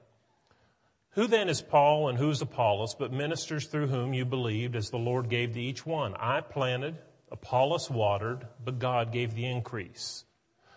Who 1.12 1.28
then 1.28 1.48
is 1.48 1.62
Paul 1.62 2.10
and 2.10 2.18
who 2.18 2.30
is 2.30 2.42
Apollos, 2.42 2.96
but 2.96 3.14
ministers 3.14 3.68
through 3.68 3.88
whom 3.88 4.14
you 4.14 4.26
believed 4.26 4.76
as 4.76 4.90
the 4.90 4.98
Lord 4.98 5.30
gave 5.30 5.54
to 5.54 5.62
each 5.62 5.86
one? 5.86 6.16
I 6.16 6.42
planted, 6.42 6.98
Apollos 7.32 7.90
watered, 7.90 8.46
but 8.64 8.80
God 8.80 9.14
gave 9.14 9.36
the 9.36 9.46
increase. 9.46 10.26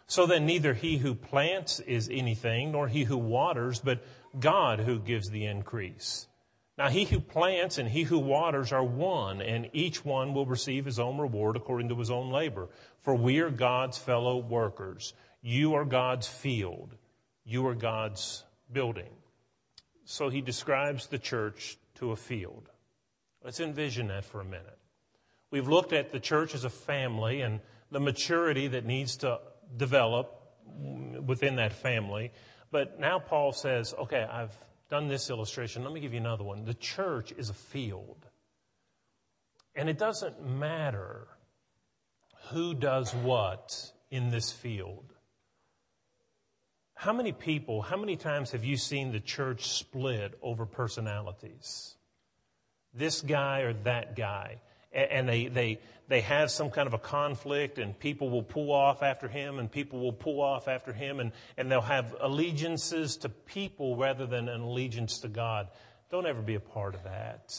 So 0.06 0.26
then 0.26 0.46
neither 0.46 0.74
he 0.74 0.98
who 0.98 1.14
plants 1.14 1.80
is 1.80 2.08
anything, 2.08 2.72
nor 2.72 2.86
he 2.86 3.04
who 3.04 3.16
waters, 3.16 3.80
but 3.80 4.04
God 4.38 4.80
who 4.80 5.00
gives 5.00 5.30
the 5.30 5.46
increase. 5.46 6.28
Now 6.76 6.88
he 6.88 7.04
who 7.04 7.20
plants 7.20 7.78
and 7.78 7.88
he 7.88 8.02
who 8.02 8.18
waters 8.18 8.72
are 8.72 8.84
one, 8.84 9.40
and 9.40 9.70
each 9.72 10.04
one 10.04 10.34
will 10.34 10.46
receive 10.46 10.84
his 10.84 10.98
own 10.98 11.18
reward 11.18 11.56
according 11.56 11.88
to 11.88 11.98
his 11.98 12.10
own 12.10 12.30
labor. 12.30 12.68
For 13.02 13.14
we 13.14 13.38
are 13.40 13.50
God's 13.50 13.98
fellow 13.98 14.38
workers. 14.38 15.14
You 15.46 15.74
are 15.74 15.84
God's 15.84 16.26
field. 16.26 16.94
You 17.44 17.66
are 17.66 17.74
God's 17.74 18.42
building. 18.72 19.10
So 20.06 20.30
he 20.30 20.40
describes 20.40 21.06
the 21.06 21.18
church 21.18 21.76
to 21.96 22.12
a 22.12 22.16
field. 22.16 22.70
Let's 23.44 23.60
envision 23.60 24.06
that 24.06 24.24
for 24.24 24.40
a 24.40 24.44
minute. 24.44 24.78
We've 25.50 25.68
looked 25.68 25.92
at 25.92 26.12
the 26.12 26.18
church 26.18 26.54
as 26.54 26.64
a 26.64 26.70
family 26.70 27.42
and 27.42 27.60
the 27.90 28.00
maturity 28.00 28.68
that 28.68 28.86
needs 28.86 29.18
to 29.18 29.38
develop 29.76 30.32
within 31.26 31.56
that 31.56 31.74
family. 31.74 32.32
But 32.70 32.98
now 32.98 33.18
Paul 33.18 33.52
says, 33.52 33.92
okay, 33.98 34.22
I've 34.22 34.56
done 34.88 35.08
this 35.08 35.28
illustration. 35.28 35.84
Let 35.84 35.92
me 35.92 36.00
give 36.00 36.14
you 36.14 36.20
another 36.20 36.44
one. 36.44 36.64
The 36.64 36.72
church 36.72 37.32
is 37.36 37.50
a 37.50 37.54
field. 37.54 38.24
And 39.74 39.90
it 39.90 39.98
doesn't 39.98 40.42
matter 40.42 41.28
who 42.48 42.72
does 42.72 43.14
what 43.14 43.92
in 44.10 44.30
this 44.30 44.50
field. 44.50 45.13
How 47.04 47.12
many 47.12 47.32
people, 47.32 47.82
how 47.82 47.98
many 47.98 48.16
times 48.16 48.52
have 48.52 48.64
you 48.64 48.78
seen 48.78 49.12
the 49.12 49.20
church 49.20 49.68
split 49.68 50.38
over 50.40 50.64
personalities? 50.64 51.96
This 52.94 53.20
guy 53.20 53.60
or 53.60 53.74
that 53.84 54.16
guy. 54.16 54.62
And 54.90 55.28
they, 55.28 55.48
they, 55.48 55.80
they 56.08 56.22
have 56.22 56.50
some 56.50 56.70
kind 56.70 56.86
of 56.86 56.94
a 56.94 56.98
conflict, 56.98 57.76
and 57.76 57.98
people 57.98 58.30
will 58.30 58.42
pull 58.42 58.72
off 58.72 59.02
after 59.02 59.28
him, 59.28 59.58
and 59.58 59.70
people 59.70 60.00
will 60.00 60.14
pull 60.14 60.40
off 60.40 60.66
after 60.66 60.94
him, 60.94 61.20
and, 61.20 61.32
and 61.58 61.70
they'll 61.70 61.82
have 61.82 62.16
allegiances 62.22 63.18
to 63.18 63.28
people 63.28 63.98
rather 63.98 64.24
than 64.24 64.48
an 64.48 64.62
allegiance 64.62 65.18
to 65.18 65.28
God. 65.28 65.68
Don't 66.10 66.24
ever 66.24 66.40
be 66.40 66.54
a 66.54 66.60
part 66.60 66.94
of 66.94 67.04
that. 67.04 67.54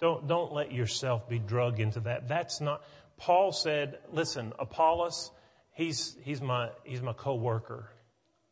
Don't, 0.00 0.28
don't 0.28 0.52
let 0.52 0.70
yourself 0.70 1.28
be 1.28 1.40
drugged 1.40 1.80
into 1.80 1.98
that. 2.00 2.28
That's 2.28 2.60
not, 2.60 2.84
Paul 3.16 3.50
said, 3.50 3.98
listen, 4.12 4.52
Apollos, 4.60 5.32
he's, 5.72 6.16
he's 6.22 6.40
my, 6.40 6.68
he's 6.84 7.02
my 7.02 7.14
co-worker. 7.14 7.88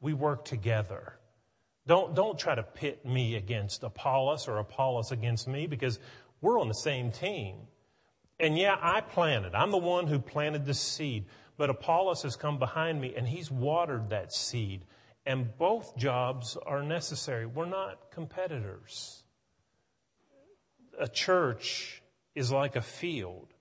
We 0.03 0.13
work 0.13 0.45
together. 0.45 1.15
Don't, 1.87 2.15
don't 2.15 2.39
try 2.39 2.55
to 2.55 2.63
pit 2.63 3.07
me 3.07 3.37
against 3.37 3.83
Apollos 3.83 4.49
or 4.49 4.59
Apollos 4.59 5.13
against 5.13 5.49
me 5.49 5.67
because 5.67 5.99
we're 6.41 6.61
on 6.61 6.69
the 6.69 6.75
same 6.75 7.11
team. 7.11 7.57
And 8.39 8.59
yeah, 8.59 8.77
I 8.81 9.01
planted. 9.01 9.55
I'm 9.55 9.71
the 9.71 9.79
one 9.79 10.09
who 10.09 10.19
planted 10.19 10.67
the 10.67 10.75
seed. 10.75 11.27
But 11.57 11.71
Apollos 11.71 12.23
has 12.23 12.37
come 12.37 12.59
behind 12.59 13.01
me 13.01 13.15
and 13.17 13.27
he's 13.27 13.51
watered 13.51 14.11
that 14.11 14.33
seed. 14.33 14.83
And 15.25 15.57
both 15.57 15.97
jobs 15.97 16.57
are 16.67 16.83
necessary. 16.83 17.47
We're 17.47 17.67
not 17.67 18.11
competitors. 18.11 19.23
A 20.99 21.09
church 21.09 22.03
is 22.35 22.51
like 22.51 22.75
a 22.75 22.83
field 22.83 23.55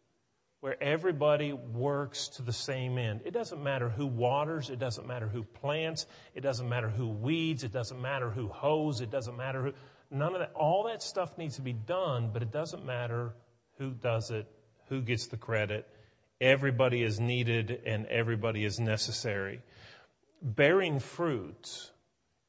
where 0.62 0.82
everybody 0.82 1.54
works 1.54 2.28
to 2.30 2.44
the 2.44 2.54
same 2.54 3.00
end. 3.00 3.22
It 3.26 3.34
doesn't 3.34 3.62
matter 3.62 3.90
who 3.90 4.06
waters, 4.06 4.70
it 4.70 4.78
doesn't 4.78 5.08
matter 5.08 5.28
who 5.28 5.44
plants, 5.44 6.06
it 6.36 6.42
doesn't 6.42 6.70
matter 6.70 6.88
who 6.88 7.10
weeds, 7.10 7.64
it 7.64 7.74
doesn't 7.74 8.00
matter 8.00 8.30
who 8.30 8.48
hoes, 8.48 9.02
it 9.02 9.10
doesn't 9.10 9.36
matter 9.36 9.64
who, 9.64 9.74
none 10.12 10.34
of 10.34 10.40
that. 10.40 10.52
All 10.54 10.84
that 10.84 11.02
stuff 11.02 11.36
needs 11.38 11.56
to 11.56 11.64
be 11.64 11.74
done, 11.74 12.30
but 12.32 12.44
it 12.44 12.52
doesn't 12.52 12.86
matter 12.86 13.34
who 13.80 13.90
does 13.90 14.30
it, 14.30 14.48
who 14.88 15.02
gets 15.02 15.28
the 15.28 15.38
credit. 15.38 15.88
Everybody 16.40 17.02
is 17.04 17.20
needed 17.20 17.82
and 17.86 18.06
everybody 18.06 18.64
is 18.64 18.80
necessary. 18.80 19.62
Bearing 20.44 21.00
fruit 21.00 21.92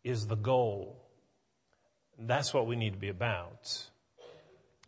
is 0.05 0.27
the 0.27 0.37
goal. 0.37 0.99
That's 2.19 2.53
what 2.53 2.67
we 2.67 2.77
need 2.77 2.93
to 2.93 2.99
be 2.99 3.09
about. 3.09 3.89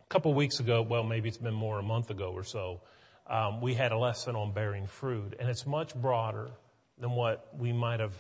A 0.00 0.07
couple 0.09 0.35
weeks 0.35 0.61
ago, 0.61 0.83
well, 0.83 1.04
maybe 1.04 1.28
it's 1.28 1.38
been 1.38 1.54
more 1.54 1.78
a 1.78 1.83
month 1.83 2.11
ago 2.11 2.33
or 2.33 2.45
so, 2.45 2.83
um, 3.26 3.61
we 3.61 3.75
had 3.75 3.93
a 3.93 3.99
lesson 3.99 4.37
on 4.37 4.52
bearing 4.52 4.87
fruit, 4.87 5.35
and 5.38 5.49
it's 5.49 5.66
much 5.66 5.95
broader 5.95 6.50
than 6.99 7.12
what 7.12 7.49
we 7.59 7.73
might 7.73 8.00
have 8.00 8.14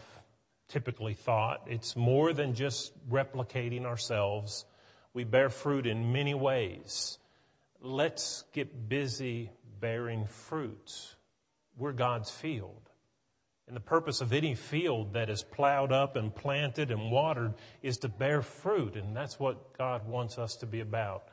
typically 0.68 1.14
thought. 1.14 1.62
It's 1.66 1.94
more 1.94 2.32
than 2.32 2.54
just 2.54 2.92
replicating 3.08 3.84
ourselves. 3.84 4.64
We 5.12 5.24
bear 5.24 5.50
fruit 5.50 5.86
in 5.86 6.12
many 6.12 6.34
ways. 6.34 7.18
Let's 7.80 8.44
get 8.52 8.88
busy 8.88 9.50
bearing 9.78 10.26
fruit. 10.26 11.14
We're 11.76 11.92
God's 11.92 12.30
field. 12.30 12.80
And 13.66 13.76
the 13.76 13.80
purpose 13.80 14.20
of 14.20 14.32
any 14.32 14.54
field 14.54 15.14
that 15.14 15.30
is 15.30 15.42
plowed 15.42 15.92
up 15.92 16.16
and 16.16 16.34
planted 16.34 16.90
and 16.90 17.10
watered 17.10 17.54
is 17.82 17.98
to 17.98 18.08
bear 18.08 18.42
fruit. 18.42 18.96
And 18.96 19.16
that's 19.16 19.38
what 19.38 19.76
God 19.76 20.06
wants 20.06 20.38
us 20.38 20.56
to 20.56 20.66
be 20.66 20.80
about. 20.80 21.24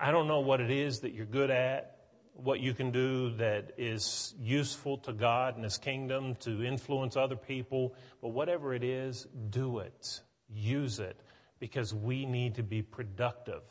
I 0.00 0.10
don't 0.10 0.26
know 0.26 0.40
what 0.40 0.60
it 0.60 0.70
is 0.70 1.00
that 1.00 1.12
you're 1.12 1.26
good 1.26 1.50
at 1.50 2.01
what 2.34 2.60
you 2.60 2.74
can 2.74 2.90
do 2.90 3.30
that 3.36 3.72
is 3.78 4.34
useful 4.40 4.98
to 4.98 5.12
God 5.12 5.54
and 5.54 5.64
His 5.64 5.78
kingdom 5.78 6.34
to 6.40 6.64
influence 6.64 7.16
other 7.16 7.36
people. 7.36 7.94
But 8.20 8.28
whatever 8.28 8.74
it 8.74 8.82
is, 8.82 9.26
do 9.50 9.78
it. 9.78 10.20
Use 10.48 10.98
it 10.98 11.16
because 11.60 11.94
we 11.94 12.26
need 12.26 12.56
to 12.56 12.62
be 12.62 12.82
productive. 12.82 13.62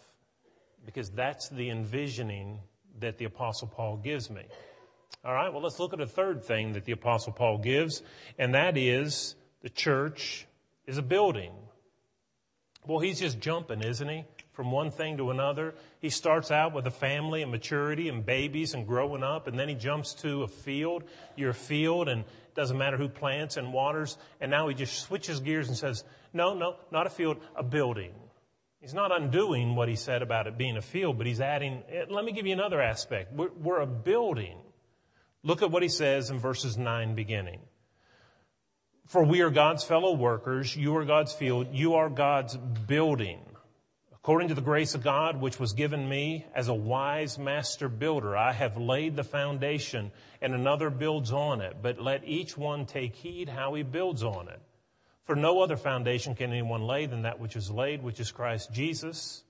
Because 0.86 1.10
that's 1.10 1.50
the 1.50 1.70
envisioning 1.70 2.60
that 3.00 3.18
the 3.18 3.26
Apostle 3.26 3.68
Paul 3.68 3.98
gives 3.98 4.30
me. 4.30 4.44
All 5.24 5.34
right, 5.34 5.52
well, 5.52 5.62
let's 5.62 5.80
look 5.80 5.94
at 5.94 6.00
a 6.00 6.08
third 6.08 6.44
thing 6.44 6.74
that 6.74 6.86
the 6.86 6.94
Apostle 6.94 7.34
Paul 7.34 7.60
gives, 7.60 8.02
and 8.40 8.56
that 8.56 8.78
is 8.78 9.36
the 9.62 9.70
church 9.70 10.48
is 10.88 10.98
a 10.98 11.04
building. 11.04 11.52
Well, 12.88 13.00
he's 13.00 13.20
just 13.20 13.40
jumping, 13.40 13.82
isn't 13.82 14.08
he? 14.08 14.24
From 14.54 14.72
one 14.72 14.92
thing 14.92 15.18
to 15.18 15.32
another. 15.32 15.74
He 16.00 16.10
starts 16.10 16.52
out 16.52 16.74
with 16.74 16.86
a 16.88 16.92
family 16.92 17.42
and 17.42 17.52
maturity 17.52 18.10
and 18.10 18.26
babies 18.26 18.74
and 18.74 18.86
growing 18.86 19.24
up, 19.24 19.48
and 19.48 19.58
then 19.58 19.70
he 19.70 19.76
jumps 19.76 20.14
to 20.16 20.44
a 20.44 20.48
field. 20.48 21.04
You're 21.36 21.54
field, 21.54 22.10
and 22.10 22.22
it 22.22 22.56
doesn't 22.56 22.78
matter 22.78 22.98
who 22.98 23.08
plants 23.08 23.58
and 23.58 23.72
waters. 23.74 24.18
And 24.40 24.52
now 24.52 24.68
he 24.68 24.76
just 24.76 25.00
switches 25.02 25.40
gears 25.40 25.68
and 25.68 25.78
says, 25.78 26.04
No, 26.34 26.54
no, 26.54 26.76
not 26.92 27.08
a 27.08 27.10
field, 27.10 27.38
a 27.56 27.64
building. 27.64 28.14
He's 28.82 28.94
not 28.96 29.16
undoing 29.16 29.76
what 29.76 29.88
he 29.88 29.96
said 29.96 30.24
about 30.24 30.48
it 30.48 30.58
being 30.58 30.76
a 30.76 30.82
field, 30.82 31.18
but 31.18 31.28
he's 31.28 31.40
adding, 31.40 31.84
eh, 31.88 32.06
let 32.10 32.26
me 32.26 32.32
give 32.32 32.48
you 32.48 32.54
another 32.54 32.82
aspect. 32.82 33.32
We're, 33.32 33.52
we're 33.52 33.80
a 33.80 33.86
building. 33.86 34.58
Look 35.44 35.62
at 35.62 35.70
what 35.70 35.84
he 35.84 35.90
says 35.90 36.32
in 36.32 36.40
verses 36.40 36.78
9 36.78 37.14
beginning. 37.14 37.60
For 39.08 39.24
we 39.24 39.42
are 39.42 39.52
God's 39.52 39.84
fellow 39.84 40.14
workers. 40.14 40.76
You 40.76 40.96
are 40.98 41.06
God's 41.06 41.34
field. 41.34 41.68
You 41.74 41.96
are 41.96 42.10
God's 42.10 42.58
building. 42.58 43.42
According 44.24 44.50
to 44.50 44.54
the 44.54 44.62
grace 44.62 44.94
of 44.94 45.02
God, 45.02 45.42
which 45.42 45.60
was 45.60 45.74
given 45.74 46.08
me 46.08 46.46
as 46.54 46.68
a 46.68 46.76
wise 46.76 47.40
master 47.40 47.90
builder, 47.90 48.38
I 48.38 48.52
have 48.52 48.78
laid 48.78 49.16
the 49.16 49.24
foundation 49.24 50.12
and 50.42 50.54
another 50.54 50.92
builds 50.92 51.34
on 51.34 51.60
it, 51.60 51.78
but 51.82 52.00
let 52.00 52.24
each 52.24 52.56
one 52.56 52.86
take 52.86 53.16
heed 53.16 53.50
how 53.50 53.74
he 53.74 53.82
builds 53.82 54.22
on 54.22 54.48
it. 54.48 54.62
For 55.24 55.36
no 55.36 55.62
other 55.62 55.76
foundation 55.76 56.36
can 56.36 56.52
anyone 56.52 56.84
lay 56.84 57.08
than 57.08 57.24
that 57.24 57.40
which 57.40 57.56
is 57.56 57.72
laid, 57.72 58.04
which 58.04 58.20
is 58.20 58.30
Christ 58.30 58.72
Jesus. 58.72 59.44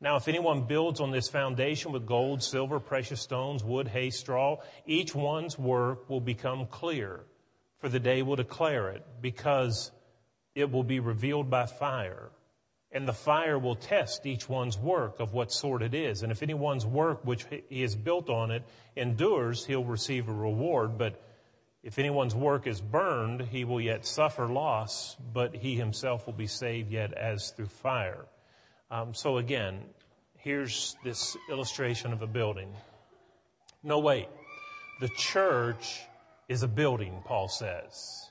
Now, 0.00 0.14
if 0.14 0.28
anyone 0.28 0.68
builds 0.68 1.00
on 1.00 1.10
this 1.10 1.28
foundation 1.28 1.90
with 1.90 2.06
gold, 2.06 2.40
silver, 2.40 2.78
precious 2.78 3.20
stones, 3.20 3.64
wood, 3.64 3.88
hay, 3.88 4.10
straw, 4.10 4.58
each 4.86 5.12
one's 5.12 5.58
work 5.58 6.08
will 6.08 6.20
become 6.20 6.66
clear, 6.66 7.24
for 7.78 7.88
the 7.88 7.98
day 7.98 8.22
will 8.22 8.36
declare 8.36 8.90
it, 8.90 9.04
because 9.20 9.90
it 10.54 10.70
will 10.70 10.84
be 10.84 11.00
revealed 11.00 11.50
by 11.50 11.66
fire. 11.66 12.30
And 12.94 13.06
the 13.08 13.12
fire 13.12 13.58
will 13.58 13.74
test 13.74 14.24
each 14.24 14.48
one's 14.48 14.78
work 14.78 15.18
of 15.18 15.34
what 15.34 15.52
sort 15.52 15.82
it 15.82 15.94
is. 15.94 16.22
And 16.22 16.30
if 16.30 16.42
anyone's 16.42 16.86
work 16.86 17.24
which 17.24 17.44
he 17.68 17.82
has 17.82 17.96
built 17.96 18.30
on 18.30 18.52
it 18.52 18.62
endures, 18.94 19.66
he'll 19.66 19.84
receive 19.84 20.28
a 20.28 20.32
reward. 20.32 20.96
But 20.96 21.20
if 21.82 21.98
anyone's 21.98 22.34
work 22.34 22.66
is 22.66 22.80
burned, 22.80 23.42
he 23.42 23.64
will 23.64 23.80
yet 23.80 24.06
suffer 24.06 24.46
loss, 24.46 25.16
but 25.34 25.56
he 25.56 25.74
himself 25.74 26.24
will 26.24 26.34
be 26.34 26.46
saved 26.46 26.90
yet 26.92 27.12
as 27.12 27.50
through 27.50 27.66
fire. 27.66 28.24
Um, 28.90 29.12
so 29.12 29.38
again, 29.38 29.80
here's 30.38 30.94
this 31.02 31.36
illustration 31.50 32.12
of 32.12 32.22
a 32.22 32.26
building. 32.26 32.72
No, 33.82 33.98
wait. 33.98 34.28
The 35.00 35.08
church 35.08 36.00
is 36.48 36.62
a 36.62 36.68
building, 36.68 37.22
Paul 37.24 37.48
says. 37.48 38.30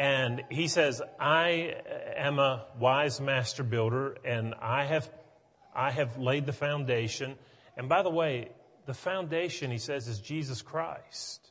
And 0.00 0.44
he 0.48 0.66
says, 0.66 1.02
I 1.20 1.74
am 2.16 2.38
a 2.38 2.64
wise 2.78 3.20
master 3.20 3.62
builder 3.62 4.16
and 4.24 4.54
I 4.58 4.86
have, 4.86 5.10
I 5.74 5.90
have 5.90 6.16
laid 6.16 6.46
the 6.46 6.54
foundation. 6.54 7.36
And 7.76 7.86
by 7.86 8.02
the 8.02 8.08
way, 8.08 8.48
the 8.86 8.94
foundation, 8.94 9.70
he 9.70 9.76
says, 9.76 10.08
is 10.08 10.18
Jesus 10.18 10.62
Christ. 10.62 11.50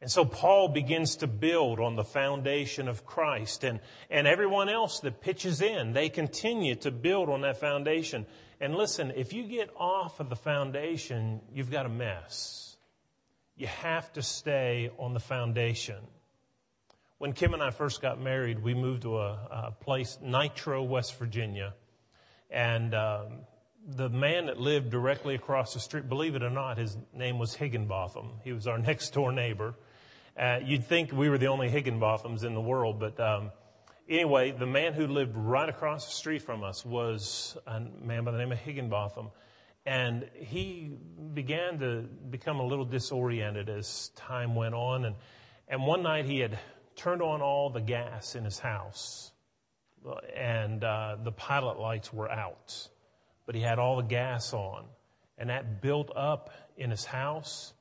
And 0.00 0.08
so 0.08 0.24
Paul 0.24 0.68
begins 0.68 1.16
to 1.16 1.26
build 1.26 1.80
on 1.80 1.96
the 1.96 2.04
foundation 2.04 2.86
of 2.86 3.04
Christ 3.04 3.64
and, 3.64 3.80
and 4.10 4.28
everyone 4.28 4.68
else 4.68 5.00
that 5.00 5.20
pitches 5.20 5.60
in, 5.60 5.92
they 5.92 6.08
continue 6.08 6.76
to 6.76 6.92
build 6.92 7.28
on 7.28 7.40
that 7.40 7.58
foundation. 7.58 8.26
And 8.60 8.76
listen, 8.76 9.10
if 9.16 9.32
you 9.32 9.42
get 9.42 9.70
off 9.76 10.20
of 10.20 10.28
the 10.30 10.36
foundation, 10.36 11.40
you've 11.52 11.72
got 11.72 11.84
a 11.84 11.88
mess. 11.88 12.76
You 13.56 13.66
have 13.66 14.12
to 14.12 14.22
stay 14.22 14.92
on 15.00 15.14
the 15.14 15.20
foundation. 15.20 15.96
When 17.18 17.32
Kim 17.32 17.54
and 17.54 17.62
I 17.62 17.70
first 17.70 18.02
got 18.02 18.20
married, 18.20 18.62
we 18.62 18.74
moved 18.74 19.02
to 19.02 19.16
a, 19.16 19.30
a 19.50 19.74
place, 19.80 20.18
Nitro, 20.20 20.82
West 20.82 21.18
Virginia. 21.18 21.72
And 22.50 22.94
um, 22.94 23.38
the 23.86 24.10
man 24.10 24.46
that 24.46 24.60
lived 24.60 24.90
directly 24.90 25.34
across 25.34 25.72
the 25.72 25.80
street, 25.80 26.10
believe 26.10 26.34
it 26.34 26.42
or 26.42 26.50
not, 26.50 26.76
his 26.76 26.94
name 27.14 27.38
was 27.38 27.54
Higginbotham. 27.54 28.32
He 28.44 28.52
was 28.52 28.66
our 28.66 28.76
next 28.90 29.14
door 29.14 29.32
neighbor. 29.32 29.74
Uh, 30.38 30.58
you'd 30.62 30.84
think 30.84 31.10
we 31.10 31.30
were 31.30 31.38
the 31.38 31.46
only 31.46 31.70
Higginbothams 31.70 32.44
in 32.44 32.52
the 32.52 32.60
world, 32.60 33.00
but 33.00 33.18
um, 33.18 33.50
anyway, 34.06 34.50
the 34.50 34.66
man 34.66 34.92
who 34.92 35.06
lived 35.06 35.34
right 35.34 35.70
across 35.70 36.04
the 36.04 36.12
street 36.12 36.42
from 36.42 36.62
us 36.62 36.84
was 36.84 37.56
a 37.66 37.80
man 37.80 38.24
by 38.24 38.32
the 38.32 38.38
name 38.38 38.52
of 38.52 38.58
Higginbotham. 38.58 39.30
And 39.86 40.28
he 40.34 40.98
began 41.32 41.78
to 41.78 42.02
become 42.28 42.60
a 42.60 42.66
little 42.66 42.84
disoriented 42.84 43.70
as 43.70 44.10
time 44.16 44.54
went 44.54 44.74
on. 44.74 45.06
And, 45.06 45.16
and 45.66 45.86
one 45.86 46.02
night 46.02 46.26
he 46.26 46.40
had 46.40 46.58
turned 46.96 47.22
on 47.22 47.42
all 47.42 47.70
the 47.70 47.80
gas 47.80 48.34
in 48.34 48.44
his 48.44 48.58
house, 48.58 49.32
and 50.34 50.82
uh, 50.82 51.16
the 51.22 51.32
pilot 51.32 51.78
lights 51.78 52.12
were 52.12 52.30
out. 52.30 52.88
But 53.44 53.54
he 53.54 53.60
had 53.60 53.78
all 53.78 53.96
the 53.96 54.02
gas 54.02 54.52
on, 54.52 54.84
and 55.38 55.50
that 55.50 55.80
built 55.80 56.10
up 56.16 56.50
in 56.76 56.90
his 56.90 57.04
house 57.04 57.72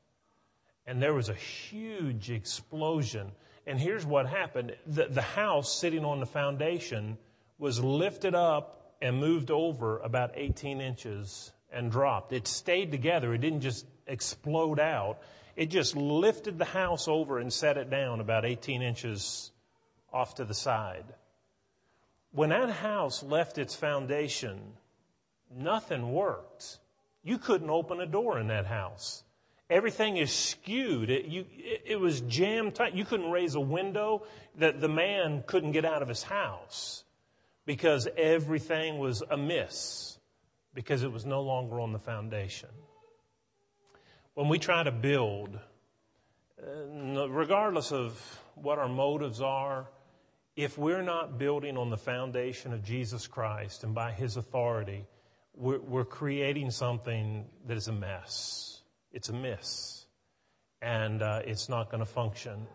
and 0.88 1.02
there 1.02 1.14
was 1.14 1.30
a 1.30 1.34
huge 1.34 2.30
explosion. 2.30 3.32
And 3.66 3.80
here's 3.80 4.06
what 4.06 4.28
happened. 4.28 4.76
The, 4.86 5.08
the 5.08 5.22
house 5.22 5.76
sitting 5.76 6.06
on 6.06 6.20
the 6.20 6.26
foundation 6.26 7.18
was 7.58 7.84
lifted 7.84 8.36
up 8.36 8.96
and 9.02 9.20
moved 9.20 9.50
over 9.50 10.00
about 10.00 10.32
18 10.36 10.82
inches 10.82 11.52
and 11.72 11.92
dropped. 11.92 12.34
It 12.34 12.48
stayed 12.48 12.92
together. 12.92 13.34
It 13.34 13.40
didn't 13.40 13.62
just 13.62 13.86
explode 14.06 14.80
out. 14.80 15.20
It 15.56 15.68
just 15.68 15.96
lifted 15.96 16.58
the 16.58 16.66
house 16.66 17.08
over 17.08 17.40
and 17.40 17.52
set 17.52 17.78
it 17.78 17.90
down 17.90 18.20
about 18.20 18.46
18 18.46 18.82
inches 18.82 19.52
off 20.12 20.36
to 20.36 20.46
the 20.46 20.54
side. 20.54 21.06
When 22.32 22.50
that 22.50 22.70
house 22.70 23.24
left 23.24 23.58
its 23.58 23.76
foundation, 23.76 24.60
nothing 25.56 26.12
worked. 26.12 26.80
You 27.24 27.38
couldn't 27.38 27.70
open 27.70 28.02
a 28.02 28.06
door 28.06 28.40
in 28.40 28.48
that 28.48 28.66
house. 28.66 29.24
Everything 29.70 30.18
is 30.18 30.32
skewed. 30.32 31.10
It, 31.10 31.26
you, 31.26 31.46
it, 31.52 31.84
it 31.86 32.00
was 32.00 32.22
jammed 32.22 32.76
tight. 32.76 32.94
You 32.94 33.06
couldn't 33.06 33.32
raise 33.32 33.56
a 33.56 33.60
window. 33.60 34.24
That 34.58 34.80
the 34.80 34.90
man 34.90 35.44
couldn't 35.48 35.72
get 35.72 35.86
out 35.86 36.02
of 36.02 36.08
his 36.08 36.24
house 36.24 37.04
because 37.66 38.08
everything 38.18 39.00
was 39.00 39.24
amiss 39.30 40.20
because 40.74 41.04
it 41.04 41.12
was 41.12 41.26
no 41.26 41.42
longer 41.42 41.80
on 41.80 41.94
the 41.94 42.00
foundation. 42.00 42.70
When 44.36 44.50
we 44.50 44.60
try 44.60 44.84
to 44.84 44.92
build, 44.92 45.58
uh, 46.62 47.30
regardless 47.30 47.94
of 47.94 48.42
what 48.56 48.80
our 48.80 48.90
motives 48.90 49.40
are, 49.40 49.88
if 50.58 50.78
we're 50.78 51.04
not 51.04 51.38
building 51.38 51.78
on 51.78 51.90
the 51.90 51.96
foundation 51.96 52.74
of 52.74 52.84
Jesus 52.84 53.28
Christ 53.28 53.86
and 53.86 53.96
by 53.96 54.12
His 54.12 54.36
authority, 54.36 55.06
we're, 55.56 55.80
we're 55.80 56.04
creating 56.04 56.72
something 56.72 57.46
that 57.66 57.78
is 57.78 57.88
a 57.88 57.94
mess. 57.94 58.82
It's 59.14 59.30
a 59.30 59.34
miss, 59.34 60.06
and 60.82 61.22
uh, 61.22 61.44
it's 61.46 61.70
not 61.70 61.90
going 61.90 62.04
to 62.04 62.12
function. 62.12 62.68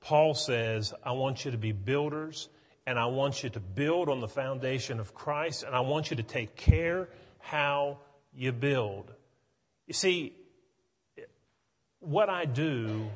Paul 0.00 0.34
says, 0.34 0.92
I 1.04 1.12
want 1.12 1.44
you 1.44 1.52
to 1.52 1.58
be 1.58 1.70
builders, 1.70 2.48
and 2.84 2.98
I 2.98 3.06
want 3.06 3.44
you 3.44 3.50
to 3.50 3.60
build 3.60 4.08
on 4.08 4.18
the 4.18 4.26
foundation 4.26 4.98
of 4.98 5.14
Christ, 5.14 5.62
and 5.62 5.72
I 5.72 5.80
want 5.80 6.10
you 6.10 6.16
to 6.16 6.24
take 6.24 6.56
care 6.56 7.10
how 7.38 7.98
you 8.34 8.50
build. 8.50 9.14
You 9.86 9.94
see, 9.94 10.34
what 12.00 12.28
I 12.28 12.44
do 12.44 13.10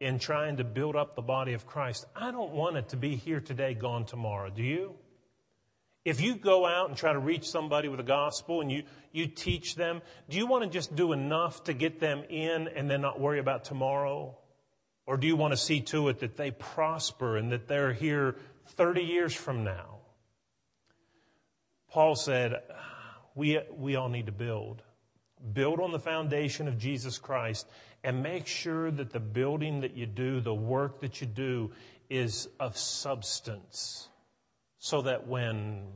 in 0.00 0.18
trying 0.18 0.58
to 0.58 0.64
build 0.64 0.96
up 0.96 1.16
the 1.16 1.22
body 1.22 1.54
of 1.54 1.66
Christ, 1.66 2.04
I 2.14 2.30
don't 2.30 2.52
want 2.52 2.76
it 2.76 2.90
to 2.90 2.96
be 2.96 3.16
here 3.16 3.40
today, 3.40 3.74
gone 3.74 4.04
tomorrow. 4.04 4.50
Do 4.50 4.62
you? 4.62 4.94
If 6.04 6.20
you 6.20 6.36
go 6.36 6.66
out 6.66 6.88
and 6.88 6.96
try 6.96 7.12
to 7.12 7.18
reach 7.18 7.48
somebody 7.48 7.88
with 7.88 7.96
the 7.98 8.04
gospel 8.04 8.60
and 8.60 8.70
you, 8.70 8.84
you 9.10 9.26
teach 9.26 9.74
them, 9.74 10.02
do 10.28 10.36
you 10.36 10.46
want 10.46 10.62
to 10.62 10.70
just 10.70 10.94
do 10.94 11.12
enough 11.12 11.64
to 11.64 11.72
get 11.72 11.98
them 11.98 12.22
in 12.28 12.68
and 12.68 12.88
then 12.88 13.00
not 13.00 13.18
worry 13.18 13.40
about 13.40 13.64
tomorrow? 13.64 14.38
Or 15.06 15.16
do 15.16 15.26
you 15.26 15.34
want 15.34 15.52
to 15.52 15.56
see 15.56 15.80
to 15.80 16.08
it 16.08 16.20
that 16.20 16.36
they 16.36 16.52
prosper 16.52 17.36
and 17.36 17.50
that 17.50 17.66
they're 17.66 17.92
here 17.92 18.36
30 18.68 19.02
years 19.02 19.34
from 19.34 19.64
now? 19.64 19.98
Paul 21.90 22.14
said, 22.14 22.62
we, 23.34 23.58
we 23.76 23.96
all 23.96 24.08
need 24.08 24.26
to 24.26 24.32
build. 24.32 24.82
Build 25.52 25.80
on 25.80 25.90
the 25.90 25.98
foundation 25.98 26.68
of 26.68 26.78
Jesus 26.78 27.18
Christ 27.18 27.66
and 28.06 28.22
make 28.22 28.46
sure 28.46 28.88
that 28.92 29.10
the 29.10 29.18
building 29.18 29.80
that 29.80 29.96
you 29.96 30.06
do, 30.06 30.40
the 30.40 30.54
work 30.54 31.00
that 31.00 31.20
you 31.20 31.26
do, 31.26 31.72
is 32.08 32.48
of 32.60 32.78
substance 32.78 34.08
so 34.78 35.02
that 35.02 35.26
when 35.26 35.88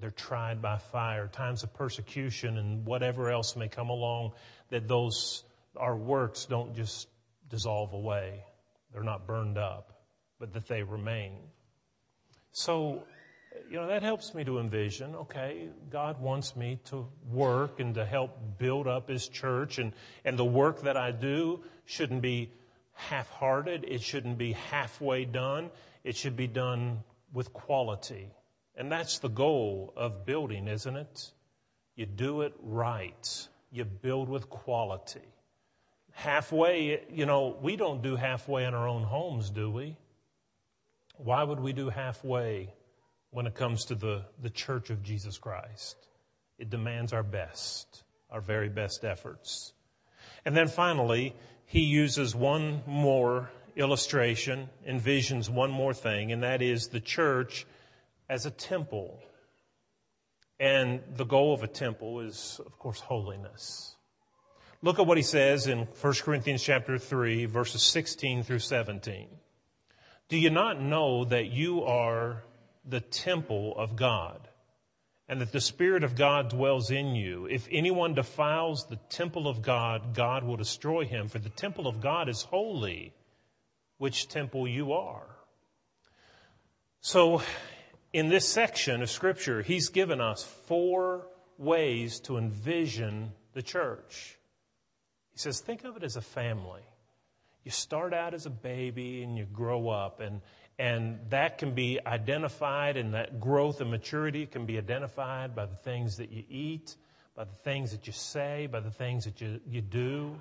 they're 0.00 0.10
tried 0.10 0.62
by 0.62 0.78
fire, 0.78 1.28
times 1.28 1.62
of 1.62 1.74
persecution 1.74 2.56
and 2.56 2.86
whatever 2.86 3.30
else 3.30 3.56
may 3.56 3.68
come 3.68 3.90
along, 3.90 4.32
that 4.70 4.88
those, 4.88 5.44
our 5.76 5.94
works 5.94 6.46
don't 6.46 6.74
just 6.74 7.08
dissolve 7.50 7.92
away. 7.92 8.42
They're 8.90 9.02
not 9.02 9.26
burned 9.26 9.58
up, 9.58 9.92
but 10.40 10.54
that 10.54 10.66
they 10.66 10.82
remain. 10.82 11.32
So, 12.52 13.04
you 13.70 13.76
know, 13.76 13.86
that 13.88 14.02
helps 14.02 14.34
me 14.34 14.44
to 14.44 14.58
envision, 14.58 15.14
okay, 15.14 15.68
God 15.90 16.20
wants 16.20 16.56
me 16.56 16.78
to 16.86 17.06
work 17.30 17.80
and 17.80 17.94
to 17.94 18.04
help 18.04 18.58
build 18.58 18.86
up 18.86 19.08
His 19.08 19.28
church 19.28 19.78
and, 19.78 19.92
and 20.24 20.38
the 20.38 20.44
work 20.44 20.82
that 20.82 20.96
I 20.96 21.10
do 21.10 21.62
shouldn't 21.84 22.22
be 22.22 22.50
half-hearted. 22.92 23.84
It 23.88 24.02
shouldn't 24.02 24.38
be 24.38 24.52
halfway 24.52 25.24
done. 25.24 25.70
It 26.04 26.16
should 26.16 26.36
be 26.36 26.46
done 26.46 27.02
with 27.32 27.52
quality. 27.52 28.30
And 28.76 28.90
that's 28.90 29.18
the 29.18 29.28
goal 29.28 29.92
of 29.96 30.26
building, 30.26 30.68
isn't 30.68 30.96
it? 30.96 31.32
You 31.96 32.06
do 32.06 32.42
it 32.42 32.54
right. 32.60 33.48
You 33.70 33.84
build 33.84 34.28
with 34.28 34.50
quality. 34.50 35.20
Halfway, 36.12 37.02
you 37.12 37.26
know, 37.26 37.56
we 37.60 37.76
don't 37.76 38.02
do 38.02 38.16
halfway 38.16 38.64
in 38.64 38.74
our 38.74 38.86
own 38.86 39.02
homes, 39.02 39.50
do 39.50 39.70
we? 39.70 39.96
Why 41.16 41.42
would 41.42 41.60
we 41.60 41.72
do 41.72 41.88
halfway 41.88 42.72
when 43.34 43.46
it 43.46 43.54
comes 43.54 43.84
to 43.86 43.96
the, 43.96 44.24
the 44.40 44.48
church 44.48 44.90
of 44.90 45.02
Jesus 45.02 45.36
Christ? 45.38 45.96
It 46.56 46.70
demands 46.70 47.12
our 47.12 47.24
best, 47.24 48.04
our 48.30 48.40
very 48.40 48.68
best 48.68 49.04
efforts. 49.04 49.72
And 50.44 50.56
then 50.56 50.68
finally, 50.68 51.34
he 51.66 51.80
uses 51.80 52.34
one 52.34 52.82
more 52.86 53.50
illustration 53.76 54.68
envisions 54.88 55.48
one 55.48 55.72
more 55.72 55.92
thing, 55.92 56.30
and 56.30 56.44
that 56.44 56.62
is 56.62 56.88
the 56.88 57.00
church 57.00 57.66
as 58.28 58.46
a 58.46 58.50
temple. 58.50 59.20
And 60.60 61.00
the 61.16 61.24
goal 61.24 61.52
of 61.52 61.64
a 61.64 61.66
temple 61.66 62.20
is, 62.20 62.60
of 62.64 62.78
course, 62.78 63.00
holiness. 63.00 63.96
Look 64.80 65.00
at 65.00 65.06
what 65.06 65.16
he 65.16 65.24
says 65.24 65.66
in 65.66 65.88
1 66.00 66.12
Corinthians 66.22 66.62
chapter 66.62 66.98
3, 66.98 67.46
verses 67.46 67.82
16 67.82 68.44
through 68.44 68.60
17. 68.60 69.26
Do 70.28 70.38
you 70.38 70.50
not 70.50 70.80
know 70.80 71.24
that 71.24 71.46
you 71.46 71.82
are 71.82 72.44
the 72.86 73.00
temple 73.00 73.74
of 73.76 73.96
God 73.96 74.48
and 75.28 75.40
that 75.40 75.52
the 75.52 75.60
Spirit 75.60 76.04
of 76.04 76.16
God 76.16 76.50
dwells 76.50 76.90
in 76.90 77.14
you? 77.14 77.46
If 77.46 77.66
anyone 77.70 78.14
defiles 78.14 78.86
the 78.86 78.98
temple 79.08 79.48
of 79.48 79.62
God, 79.62 80.14
God 80.14 80.44
will 80.44 80.56
destroy 80.56 81.04
him, 81.04 81.28
for 81.28 81.38
the 81.38 81.48
temple 81.48 81.86
of 81.86 82.00
God 82.00 82.28
is 82.28 82.42
holy, 82.42 83.14
which 83.98 84.28
temple 84.28 84.68
you 84.68 84.92
are. 84.92 85.26
So, 87.00 87.42
in 88.12 88.28
this 88.28 88.48
section 88.48 89.02
of 89.02 89.10
Scripture, 89.10 89.62
he's 89.62 89.88
given 89.88 90.20
us 90.20 90.44
four 90.66 91.26
ways 91.58 92.20
to 92.20 92.38
envision 92.38 93.32
the 93.52 93.62
church. 93.62 94.38
He 95.32 95.38
says, 95.38 95.60
think 95.60 95.84
of 95.84 95.96
it 95.96 96.02
as 96.02 96.16
a 96.16 96.20
family. 96.22 96.82
You 97.64 97.70
start 97.70 98.14
out 98.14 98.34
as 98.34 98.46
a 98.46 98.50
baby 98.50 99.22
and 99.22 99.36
you 99.36 99.46
grow 99.46 99.88
up, 99.88 100.20
and, 100.20 100.42
and 100.78 101.20
that 101.30 101.58
can 101.58 101.74
be 101.74 102.00
identified, 102.04 102.96
and 102.96 103.14
that 103.14 103.40
growth 103.40 103.80
and 103.80 103.90
maturity 103.90 104.46
can 104.46 104.66
be 104.66 104.78
identified 104.78 105.54
by 105.54 105.66
the 105.66 105.76
things 105.76 106.16
that 106.16 106.32
you 106.32 106.44
eat, 106.48 106.96
by 107.36 107.44
the 107.44 107.54
things 107.54 107.92
that 107.92 108.06
you 108.06 108.12
say, 108.12 108.66
by 108.66 108.80
the 108.80 108.90
things 108.90 109.24
that 109.24 109.40
you, 109.40 109.60
you 109.68 109.80
do. 109.80 110.40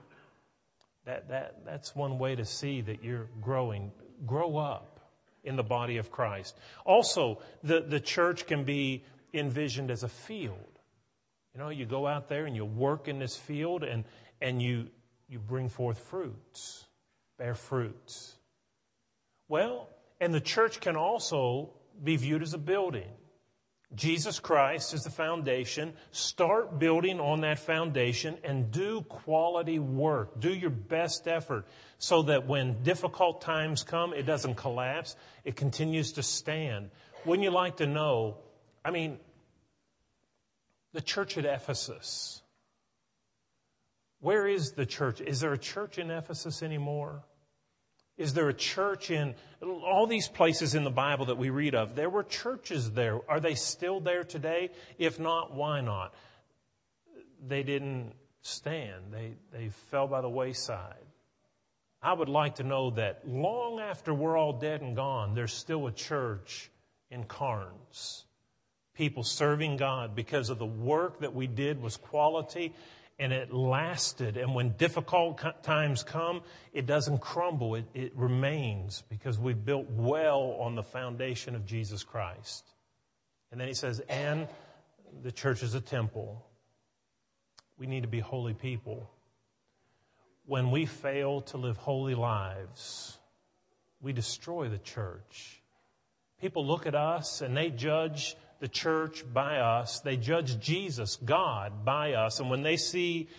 That, 1.06 1.30
that, 1.30 1.66
that's 1.66 1.96
one 1.96 2.18
way 2.18 2.36
to 2.36 2.46
see 2.46 2.82
that 2.82 3.04
you're 3.04 3.28
growing. 3.42 3.92
Grow 4.26 4.58
up 4.58 5.00
in 5.44 5.56
the 5.56 5.64
body 5.64 5.98
of 5.98 6.12
Christ. 6.12 6.58
Also, 6.86 7.42
the, 7.64 7.82
the 7.82 8.00
church 8.00 8.48
can 8.48 8.64
be 8.64 9.04
envisioned 9.34 9.92
as 9.92 10.04
a 10.04 10.10
field. 10.10 10.80
You 11.54 11.60
know, 11.60 11.70
you 11.70 11.86
go 11.86 12.08
out 12.08 12.30
there 12.30 12.46
and 12.46 12.56
you 12.56 12.66
work 12.66 13.08
in 13.08 13.20
this 13.20 13.36
field 13.36 13.84
and, 13.84 14.06
and 14.42 14.62
you, 14.62 14.88
you 15.28 15.40
bring 15.40 15.70
forth 15.70 16.00
fruits, 16.00 16.86
bear 17.38 17.54
fruits. 17.54 18.36
Well, 19.48 19.90
and 20.20 20.34
the 20.34 20.42
church 20.42 20.80
can 20.80 20.96
also 20.96 21.72
be 22.04 22.16
viewed 22.16 22.42
as 22.42 22.54
a 22.54 22.58
building. 22.58 23.10
Jesus 23.96 24.40
Christ 24.40 24.94
is 24.94 25.04
the 25.04 25.12
foundation. 25.12 25.94
Start 26.12 26.80
building 26.80 27.20
on 27.20 27.42
that 27.42 27.60
foundation 27.60 28.38
and 28.44 28.72
do 28.72 29.02
quality 29.02 29.78
work. 29.78 30.40
Do 30.40 30.52
your 30.52 30.72
best 30.72 31.28
effort 31.28 31.68
so 32.00 32.24
that 32.24 32.48
when 32.48 32.82
difficult 32.82 33.42
times 33.42 33.84
come, 33.84 34.14
it 34.14 34.24
doesn't 34.24 34.56
collapse. 34.56 35.16
It 35.44 35.56
continues 35.56 36.14
to 36.14 36.24
stand. 36.24 36.90
Wouldn't 37.26 37.44
you 37.44 37.52
like 37.52 37.78
to 37.78 37.86
know? 37.86 38.38
I 38.84 38.90
mean, 38.90 39.20
the 40.94 41.02
church 41.02 41.38
at 41.38 41.46
Ephesus. 41.46 42.42
Where 44.22 44.48
is 44.48 44.72
the 44.72 44.86
church? 44.86 45.22
Is 45.22 45.42
there 45.42 45.54
a 45.54 45.58
church 45.58 46.00
in 46.00 46.10
Ephesus 46.10 46.64
anymore? 46.64 47.24
Is 48.18 48.34
there 48.34 48.50
a 48.50 48.54
church 48.54 49.10
in 49.10 49.36
all 49.62 50.06
these 50.08 50.28
places 50.28 50.76
in 50.76 50.84
the 50.84 50.92
Bible 50.92 51.26
that 51.26 51.38
we 51.38 51.50
read 51.50 51.74
of? 51.74 51.96
There 51.96 52.10
were 52.10 52.24
churches 52.24 52.92
there. 52.92 53.20
Are 53.30 53.40
they 53.40 53.56
still 53.56 54.00
there 54.00 54.24
today? 54.24 54.70
If 54.98 55.20
not, 55.20 55.54
why 55.54 55.82
not? 55.82 56.14
They 57.46 57.64
didn't 57.64 58.14
stand, 58.42 59.12
they, 59.12 59.34
they 59.52 59.70
fell 59.70 60.08
by 60.08 60.22
the 60.22 60.30
wayside. 60.30 60.96
I 62.02 62.14
would 62.14 62.30
like 62.30 62.56
to 62.56 62.64
know 62.64 62.92
that 62.92 63.28
long 63.28 63.80
after 63.80 64.14
we're 64.14 64.38
all 64.38 64.54
dead 64.54 64.82
and 64.82 64.96
gone, 64.96 65.34
there's 65.34 65.54
still 65.54 65.88
a 65.88 65.92
church 65.92 66.70
in 67.10 67.24
Karns 67.24 68.26
people 68.94 69.24
serving 69.24 69.78
God 69.78 70.16
because 70.16 70.50
of 70.50 70.60
the 70.60 70.66
work 70.66 71.20
that 71.22 71.34
we 71.34 71.48
did 71.48 71.82
was 71.82 71.98
quality 71.98 72.74
and 73.20 73.32
it 73.32 73.54
lasted. 73.54 74.38
And 74.38 74.56
when 74.56 74.72
difficult 74.72 75.42
times 75.64 76.04
come, 76.04 76.42
it 76.74 76.86
doesn't 76.86 77.20
crumble. 77.20 77.76
It, 77.76 77.86
it 77.94 78.12
remains 78.16 79.04
because 79.10 79.38
we 79.38 79.54
built 79.54 79.90
well 79.90 80.58
on 80.60 80.76
the 80.76 80.84
foundation 80.84 81.56
of 81.56 81.66
Jesus 81.66 82.04
Christ. 82.04 82.66
And 83.52 83.62
then 83.62 83.68
he 83.68 83.74
says, 83.76 84.02
and 84.10 84.48
the 85.22 85.32
church 85.32 85.62
is 85.62 85.76
a 85.76 85.82
temple. 85.82 86.44
We 87.78 87.86
need 87.86 88.02
to 88.02 88.10
be 88.10 88.20
holy 88.20 88.54
people. 88.54 89.10
When 90.46 90.72
we 90.72 90.86
fail 90.86 91.42
to 91.42 91.58
live 91.58 91.78
holy 91.78 92.16
lives, 92.16 93.18
we 94.02 94.12
destroy 94.12 94.70
the 94.70 94.80
church. 94.80 95.62
People 96.42 96.66
look 96.66 96.86
at 96.88 96.96
us 96.96 97.42
and 97.42 97.56
they 97.56 97.70
judge 97.70 98.36
the 98.60 98.68
church 98.68 99.24
by 99.34 99.58
us. 99.58 100.00
They 100.00 100.18
judge 100.18 100.60
Jesus, 100.60 101.18
God, 101.18 101.86
by 101.86 102.14
us. 102.14 102.40
And 102.40 102.50
when 102.50 102.64
they 102.64 102.78
see 102.78 103.30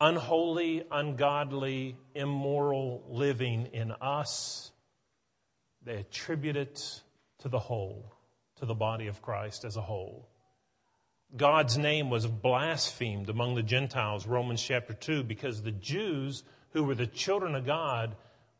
unholy, 0.00 0.84
ungodly, 0.90 1.96
immoral 2.14 3.04
living 3.08 3.66
in 3.72 3.92
us, 3.92 4.72
they 5.84 5.96
attribute 5.96 6.56
it 6.56 7.02
to 7.38 7.48
the 7.48 7.58
whole, 7.58 8.12
to 8.56 8.66
the 8.66 8.74
body 8.74 9.06
of 9.06 9.22
Christ 9.22 9.64
as 9.64 9.76
a 9.76 9.82
whole. 9.82 10.28
God's 11.36 11.76
name 11.76 12.08
was 12.08 12.26
blasphemed 12.26 13.28
among 13.28 13.56
the 13.56 13.62
Gentiles, 13.62 14.26
Romans 14.26 14.62
chapter 14.62 14.92
2, 14.94 15.24
because 15.24 15.62
the 15.62 15.72
Jews, 15.72 16.44
who 16.70 16.84
were 16.84 16.94
the 16.94 17.06
children 17.06 17.54
of 17.54 17.66
God, 17.66 18.16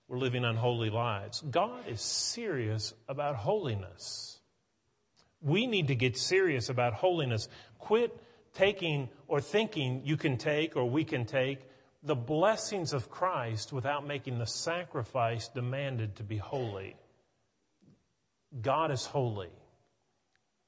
were 0.09 0.19
living 0.19 0.45
unholy 0.45 0.91
lives. 0.91 1.43
God 1.51 1.87
is 1.89 2.01
serious 2.01 2.93
about 3.09 3.37
holiness 3.37 4.36
we 5.47 5.67
need 5.69 5.89
to 5.89 5.95
get 5.95 6.19
serious 6.19 6.69
about 6.69 6.93
holiness. 6.93 7.49
Quit 7.79 8.21
taking 8.53 9.09
or 9.29 9.41
thinking 9.41 10.03
you 10.05 10.17
can 10.17 10.37
take 10.37 10.77
or 10.77 10.91
we 10.91 11.05
can 11.05 11.25
take 11.25 11.61
the 12.03 12.17
blessings 12.17 12.93
of 12.93 13.09
Christ 13.09 13.73
without 13.73 14.07
making 14.07 14.39
the 14.39 14.47
sacrifice 14.47 15.49
demanded 15.49 16.17
to 16.17 16.25
be 16.25 16.37
holy. 16.37 16.97
God 18.61 18.91
is 18.91 19.07
holy. 19.07 19.51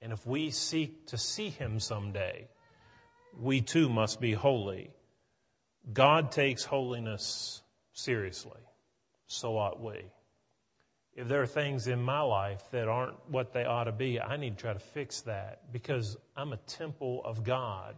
And 0.00 0.12
if 0.12 0.24
we 0.24 0.50
seek 0.50 1.08
to 1.08 1.18
see 1.18 1.48
Him 1.48 1.80
someday, 1.80 2.46
we 3.36 3.60
too 3.60 3.88
must 3.88 4.20
be 4.20 4.32
holy. 4.32 4.90
God 5.92 6.30
takes 6.30 6.64
holiness 6.64 7.62
seriously. 7.92 8.60
So 9.26 9.58
ought 9.58 9.80
we 9.80 10.04
if 11.18 11.26
there 11.26 11.42
are 11.42 11.48
things 11.48 11.88
in 11.88 12.00
my 12.00 12.20
life 12.20 12.62
that 12.70 12.86
aren't 12.86 13.16
what 13.28 13.52
they 13.52 13.64
ought 13.64 13.84
to 13.84 13.92
be, 13.92 14.20
I 14.20 14.36
need 14.36 14.56
to 14.56 14.62
try 14.62 14.72
to 14.72 14.78
fix 14.78 15.22
that 15.22 15.72
because 15.72 16.16
I'm 16.36 16.52
a 16.52 16.58
temple 16.58 17.22
of 17.24 17.42
God. 17.42 17.96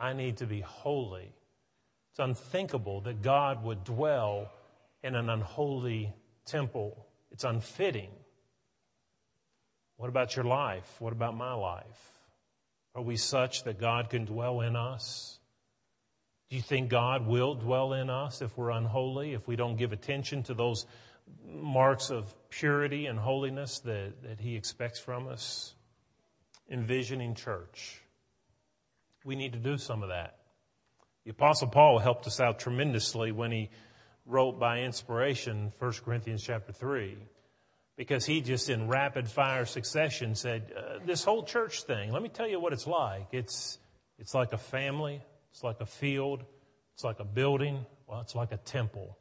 I 0.00 0.14
need 0.14 0.38
to 0.38 0.46
be 0.46 0.60
holy. 0.60 1.30
It's 2.10 2.18
unthinkable 2.18 3.02
that 3.02 3.20
God 3.20 3.62
would 3.62 3.84
dwell 3.84 4.50
in 5.02 5.14
an 5.14 5.28
unholy 5.28 6.10
temple. 6.46 7.06
It's 7.32 7.44
unfitting. 7.44 8.08
What 9.98 10.08
about 10.08 10.34
your 10.34 10.46
life? 10.46 10.90
What 11.00 11.12
about 11.12 11.36
my 11.36 11.52
life? 11.52 12.12
Are 12.94 13.02
we 13.02 13.16
such 13.18 13.64
that 13.64 13.78
God 13.78 14.08
can 14.08 14.24
dwell 14.24 14.62
in 14.62 14.74
us? 14.74 15.38
Do 16.48 16.56
you 16.56 16.62
think 16.62 16.88
God 16.88 17.26
will 17.26 17.54
dwell 17.56 17.92
in 17.92 18.08
us 18.08 18.40
if 18.40 18.56
we're 18.56 18.70
unholy, 18.70 19.34
if 19.34 19.46
we 19.46 19.54
don't 19.54 19.76
give 19.76 19.92
attention 19.92 20.42
to 20.44 20.54
those 20.54 20.86
marks 21.46 22.10
of 22.10 22.34
purity 22.50 23.06
and 23.06 23.18
holiness 23.18 23.80
that, 23.80 24.22
that 24.22 24.40
he 24.40 24.56
expects 24.56 24.98
from 24.98 25.28
us. 25.28 25.74
Envisioning 26.70 27.34
church. 27.34 28.00
We 29.24 29.36
need 29.36 29.52
to 29.52 29.58
do 29.58 29.76
some 29.76 30.02
of 30.02 30.08
that. 30.08 30.38
The 31.24 31.30
Apostle 31.30 31.68
Paul 31.68 31.98
helped 31.98 32.26
us 32.26 32.40
out 32.40 32.58
tremendously 32.58 33.30
when 33.30 33.52
he 33.52 33.70
wrote 34.26 34.58
by 34.58 34.80
inspiration 34.80 35.72
1 35.78 35.92
Corinthians 36.04 36.42
chapter 36.42 36.72
3 36.72 37.16
because 37.96 38.24
he 38.24 38.40
just 38.40 38.70
in 38.70 38.88
rapid 38.88 39.28
fire 39.28 39.66
succession 39.66 40.34
said, 40.34 40.72
uh, 40.76 40.98
This 41.04 41.24
whole 41.24 41.44
church 41.44 41.82
thing, 41.82 42.12
let 42.12 42.22
me 42.22 42.28
tell 42.28 42.48
you 42.48 42.58
what 42.58 42.72
it's 42.72 42.86
like. 42.86 43.28
It's, 43.32 43.78
it's 44.18 44.34
like 44.34 44.52
a 44.52 44.58
family, 44.58 45.20
it's 45.52 45.62
like 45.62 45.80
a 45.80 45.86
field, 45.86 46.42
it's 46.94 47.04
like 47.04 47.20
a 47.20 47.24
building, 47.24 47.84
well, 48.06 48.20
it's 48.20 48.34
like 48.34 48.52
a 48.52 48.56
temple 48.56 49.16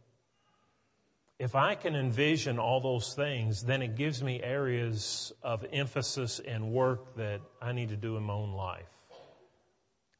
if 1.41 1.55
I 1.55 1.73
can 1.73 1.95
envision 1.95 2.59
all 2.59 2.79
those 2.81 3.15
things, 3.15 3.63
then 3.63 3.81
it 3.81 3.95
gives 3.95 4.21
me 4.21 4.43
areas 4.43 5.33
of 5.41 5.65
emphasis 5.73 6.39
and 6.39 6.71
work 6.71 7.15
that 7.15 7.41
I 7.59 7.71
need 7.71 7.89
to 7.89 7.95
do 7.95 8.15
in 8.15 8.21
my 8.21 8.33
own 8.33 8.51
life. 8.51 8.85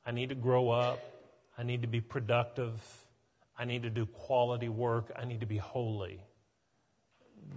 I 0.04 0.14
need 0.14 0.30
to 0.30 0.36
grow 0.36 0.72
up. 0.72 1.00
I 1.60 1.62
need 1.62 1.84
to 1.84 1.88
be 1.88 2.02
productive. 2.02 2.74
I 3.56 3.66
need 3.66 3.84
to 3.84 3.92
do 3.92 4.08
quality 4.08 4.68
work. 4.68 5.12
I 5.16 5.26
need 5.26 5.42
to 5.42 5.46
be 5.46 5.58
holy. 5.58 6.24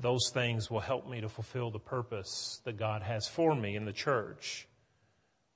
Those 0.02 0.28
things 0.28 0.70
will 0.70 0.80
help 0.80 1.08
me 1.08 1.22
to 1.22 1.30
fulfill 1.30 1.70
the 1.70 1.78
purpose 1.78 2.60
that 2.64 2.76
God 2.76 3.00
has 3.00 3.26
for 3.26 3.54
me 3.54 3.76
in 3.76 3.86
the 3.86 3.94
church. 3.94 4.68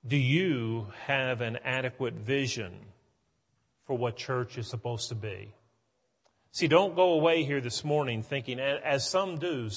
Do 0.07 0.17
you 0.17 0.87
have 1.05 1.43
an 1.43 1.59
adequate 1.63 2.15
vision 2.15 2.73
for 3.85 3.99
what 3.99 4.17
church 4.17 4.57
is 4.57 4.67
supposed 4.67 5.11
to 5.11 5.15
be? 5.15 5.53
See, 6.51 6.67
don't 6.67 6.97
go 6.97 7.13
away 7.13 7.45
here 7.45 7.61
this 7.61 7.85
morning 7.85 8.23
thinking, 8.23 8.59
as 8.59 9.09
some 9.09 9.39
do, 9.39 9.69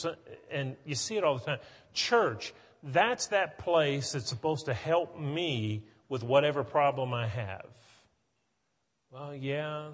and 0.49 0.75
you 0.85 0.95
see 0.95 1.17
it 1.17 1.23
all 1.23 1.37
the 1.37 1.45
time, 1.45 1.59
church, 1.93 2.53
that's 2.83 3.27
that 3.27 3.59
place 3.59 4.13
that's 4.13 4.29
supposed 4.29 4.65
to 4.65 4.73
help 4.73 5.19
me 5.19 5.83
with 6.09 6.23
whatever 6.23 6.63
problem 6.63 7.13
I 7.13 7.27
have. 7.27 7.67
Well, 9.11 9.35
yeah, 9.35 9.89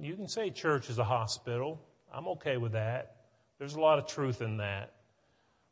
you 0.00 0.14
can 0.14 0.28
say 0.28 0.50
church 0.50 0.90
is 0.90 0.98
a 0.98 1.04
hospital. 1.04 1.80
I'm 2.12 2.28
okay 2.28 2.58
with 2.58 2.72
that. 2.72 3.16
There's 3.58 3.74
a 3.74 3.80
lot 3.80 3.98
of 3.98 4.06
truth 4.06 4.42
in 4.42 4.58
that. 4.58 4.92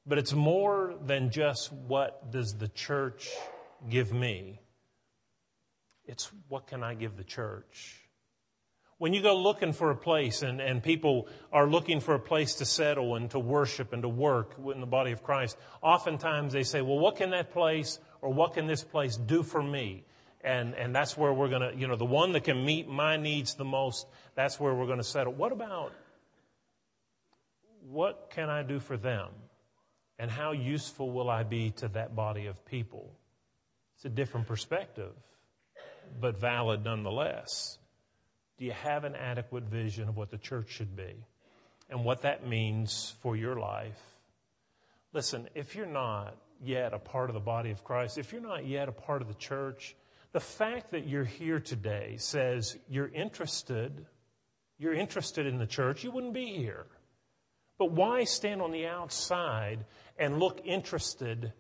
But 0.07 0.19
it's 0.19 0.33
more 0.33 0.95
than 1.05 1.31
just 1.31 1.73
what 1.73 2.33
does 2.33 2.55
the 2.55 2.69
church 2.69 3.29
give 3.89 4.13
me. 4.13 4.61
It's 6.07 6.31
what 6.49 6.67
can 6.67 6.83
I 6.83 6.95
give 6.95 7.17
the 7.17 7.25
church? 7.25 8.00
When 9.01 9.15
you 9.15 9.23
go 9.23 9.35
looking 9.35 9.73
for 9.73 9.91
a 9.91 9.97
place 9.97 10.43
and, 10.43 10.61
and 10.61 10.83
people 10.83 11.27
are 11.55 11.67
looking 11.67 12.01
for 12.01 12.15
a 12.15 12.19
place 12.19 12.57
to 12.57 12.67
settle 12.67 13.15
and 13.15 13.31
to 13.31 13.39
worship 13.39 13.95
and 13.95 14.03
to 14.03 14.11
work 14.11 14.57
in 14.59 14.79
the 14.79 14.87
body 14.87 15.13
of 15.13 15.23
Christ, 15.23 15.57
oftentimes 15.81 16.53
they 16.53 16.65
say, 16.65 16.83
well, 16.83 16.99
what 16.99 17.17
can 17.17 17.31
that 17.31 17.51
place 17.51 17.99
or 18.21 18.31
what 18.31 18.53
can 18.53 18.67
this 18.67 18.85
place 18.85 19.17
do 19.17 19.43
for 19.43 19.63
me? 19.63 20.05
And, 20.43 20.75
and 20.75 20.95
that's 20.95 21.17
where 21.17 21.33
we're 21.33 21.49
going 21.49 21.63
to, 21.63 21.75
you 21.75 21.89
know, 21.89 21.97
the 21.97 22.05
one 22.05 22.33
that 22.33 22.45
can 22.45 22.63
meet 22.63 22.89
my 22.89 23.17
needs 23.17 23.55
the 23.55 23.65
most, 23.65 24.07
that's 24.35 24.61
where 24.61 24.75
we're 24.75 24.85
going 24.85 24.99
to 24.99 25.03
settle. 25.03 25.33
What 25.33 25.53
about 25.53 25.95
what 27.89 28.29
can 28.29 28.51
I 28.51 28.63
do 28.63 28.81
for 28.81 28.99
them? 28.99 29.31
And 30.19 30.31
how 30.31 30.53
useful 30.53 31.11
will 31.11 31.31
I 31.31 31.43
be 31.43 31.71
to 31.79 31.89
that 31.89 32.15
body 32.15 32.49
of 32.49 32.67
people? 32.67 33.15
It's 33.97 34.05
a 34.05 34.11
different 34.11 34.47
perspective, 34.47 35.15
but 36.21 36.39
valid 36.39 36.85
nonetheless. 36.85 37.79
Do 38.61 38.67
you 38.67 38.73
have 38.73 39.05
an 39.05 39.17
adequate 39.17 39.65
vision 39.65 40.07
of 40.07 40.19
what 40.19 40.31
the 40.31 40.37
church 40.37 40.71
should 40.71 40.95
be 40.95 41.15
and 41.89 42.05
what 42.05 42.23
that 42.23 42.47
means 42.47 43.15
for 43.23 43.35
your 43.35 43.57
life? 43.59 43.99
Listen, 45.15 45.49
if 45.55 45.75
you're 45.75 45.87
not 45.87 46.37
yet 46.63 46.93
a 46.93 46.99
part 46.99 47.31
of 47.31 47.35
the 47.35 47.41
body 47.41 47.71
of 47.71 47.83
Christ, 47.83 48.19
if 48.19 48.33
you're 48.33 48.43
not 48.43 48.67
yet 48.67 48.87
a 48.87 48.93
part 48.93 49.23
of 49.23 49.29
the 49.29 49.35
church, 49.35 49.97
the 50.33 50.41
fact 50.41 50.91
that 50.91 51.09
you're 51.09 51.25
here 51.25 51.59
today 51.59 52.17
says 52.19 52.77
you're 52.87 53.09
interested, 53.09 54.05
you're 54.77 54.93
interested 54.93 55.47
in 55.47 55.57
the 55.57 55.67
church, 55.67 56.05
you 56.05 56.11
wouldn't 56.11 56.35
be 56.35 56.55
here. 56.55 56.85
But 57.79 57.93
why 57.93 58.25
stand 58.25 58.61
on 58.61 58.73
the 58.73 58.87
outside 58.87 59.87
and 60.19 60.39
look 60.39 60.61
interested 60.67 61.55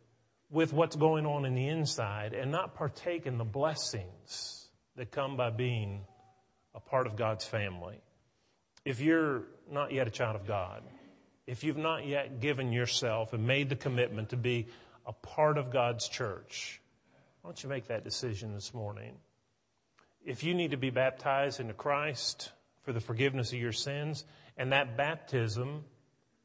with 0.51 0.75
what's 0.75 0.97
going 0.97 1.25
on 1.25 1.47
in 1.47 1.55
the 1.55 1.69
inside 1.69 2.35
and 2.35 2.53
not 2.53 2.75
partake 2.75 3.25
in 3.25 3.39
the 3.39 3.45
blessings 3.45 4.69
that 4.97 5.11
come 5.11 5.39
by 5.39 5.49
being 5.49 6.05
a 6.75 6.81
part 6.81 7.07
of 7.07 7.17
God's 7.17 7.45
family? 7.45 8.01
If 8.85 9.01
you're 9.01 9.45
not 9.71 9.93
yet 9.93 10.07
a 10.07 10.11
child 10.11 10.37
of 10.37 10.47
God, 10.47 10.83
if 11.47 11.65
you've 11.65 11.77
not 11.77 12.07
yet 12.07 12.41
given 12.41 12.73
yourself 12.73 13.33
and 13.33 13.47
made 13.47 13.69
the 13.69 13.77
commitment 13.77 14.31
to 14.31 14.37
be 14.37 14.69
a 15.07 15.13
part 15.13 15.59
of 15.59 15.71
God's 15.71 16.09
church, 16.09 16.81
why 17.43 17.49
don't 17.49 17.63
you 17.63 17.69
make 17.69 17.89
that 17.89 18.05
decision 18.05 18.55
this 18.55 18.73
morning? 18.73 19.15
If 20.25 20.45
you 20.45 20.55
need 20.55 20.73
to 20.73 20.77
be 20.77 20.91
baptized 20.91 21.61
into 21.61 21.73
Christ 21.73 22.53
for 22.83 22.93
the 22.93 23.01
forgiveness 23.01 23.53
of 23.53 23.59
your 23.59 23.73
sins, 23.73 24.25
and 24.57 24.73
that 24.73 24.97
baptism 24.97 25.85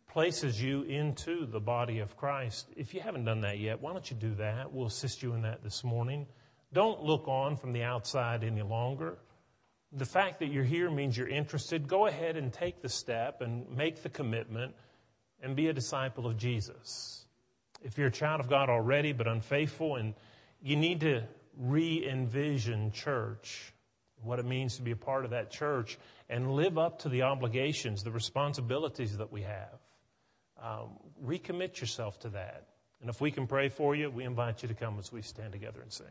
places 0.07 0.61
you 0.61 0.83
into 0.83 1.45
the 1.45 1.59
body 1.59 1.99
of 1.99 2.15
Christ, 2.15 2.67
if 2.77 2.93
you 2.93 3.01
haven't 3.01 3.25
done 3.25 3.41
that 3.41 3.59
yet, 3.59 3.81
why 3.81 3.91
don't 3.91 4.09
you 4.09 4.15
do 4.15 4.33
that? 4.35 4.71
We'll 4.71 4.87
assist 4.87 5.21
you 5.21 5.33
in 5.33 5.41
that 5.41 5.63
this 5.63 5.83
morning. 5.83 6.25
Don't 6.71 7.03
look 7.03 7.27
on 7.27 7.57
from 7.57 7.73
the 7.73 7.83
outside 7.83 8.43
any 8.43 8.61
longer. 8.61 9.17
The 9.97 10.05
fact 10.05 10.39
that 10.39 10.51
you're 10.51 10.65
here 10.65 10.91
means 10.91 11.17
you're 11.17 11.27
interested. 11.27 11.87
Go 11.87 12.05
ahead 12.05 12.35
and 12.35 12.51
take 12.51 12.81
the 12.81 12.89
step 12.89 13.41
and 13.41 13.65
make 13.69 14.03
the 14.03 14.09
commitment 14.09 14.75
and 15.41 15.55
be 15.55 15.67
a 15.67 15.73
disciple 15.73 16.27
of 16.27 16.37
Jesus. 16.37 17.25
If 17.81 17.97
you're 17.97 18.07
a 18.07 18.11
child 18.11 18.41
of 18.41 18.49
God 18.49 18.69
already 18.69 19.13
but 19.13 19.27
unfaithful 19.27 19.95
and 19.95 20.13
you 20.61 20.75
need 20.75 21.01
to 21.01 21.23
re 21.57 22.05
envision 22.05 22.91
church, 22.91 23.73
what 24.21 24.39
it 24.39 24.45
means 24.45 24.75
to 24.77 24.81
be 24.81 24.91
a 24.91 24.97
part 24.97 25.23
of 25.23 25.31
that 25.31 25.49
church, 25.49 25.97
and 26.29 26.51
live 26.51 26.77
up 26.77 26.99
to 26.99 27.09
the 27.09 27.21
obligations, 27.21 28.03
the 28.03 28.11
responsibilities 28.11 29.17
that 29.17 29.31
we 29.31 29.43
have. 29.43 29.79
Um, 30.61 30.97
recommit 31.23 31.79
yourself 31.79 32.19
to 32.21 32.29
that. 32.29 32.67
And 33.01 33.09
if 33.09 33.21
we 33.21 33.29
can 33.31 33.45
pray 33.45 33.69
for 33.69 33.95
you, 33.95 34.09
we 34.09 34.23
invite 34.23 34.61
you 34.63 34.67
to 34.67 34.73
come 34.73 34.97
as 34.99 35.11
we 35.11 35.21
stand 35.21 35.53
together 35.53 35.81
and 35.81 35.93
sing. 35.93 36.07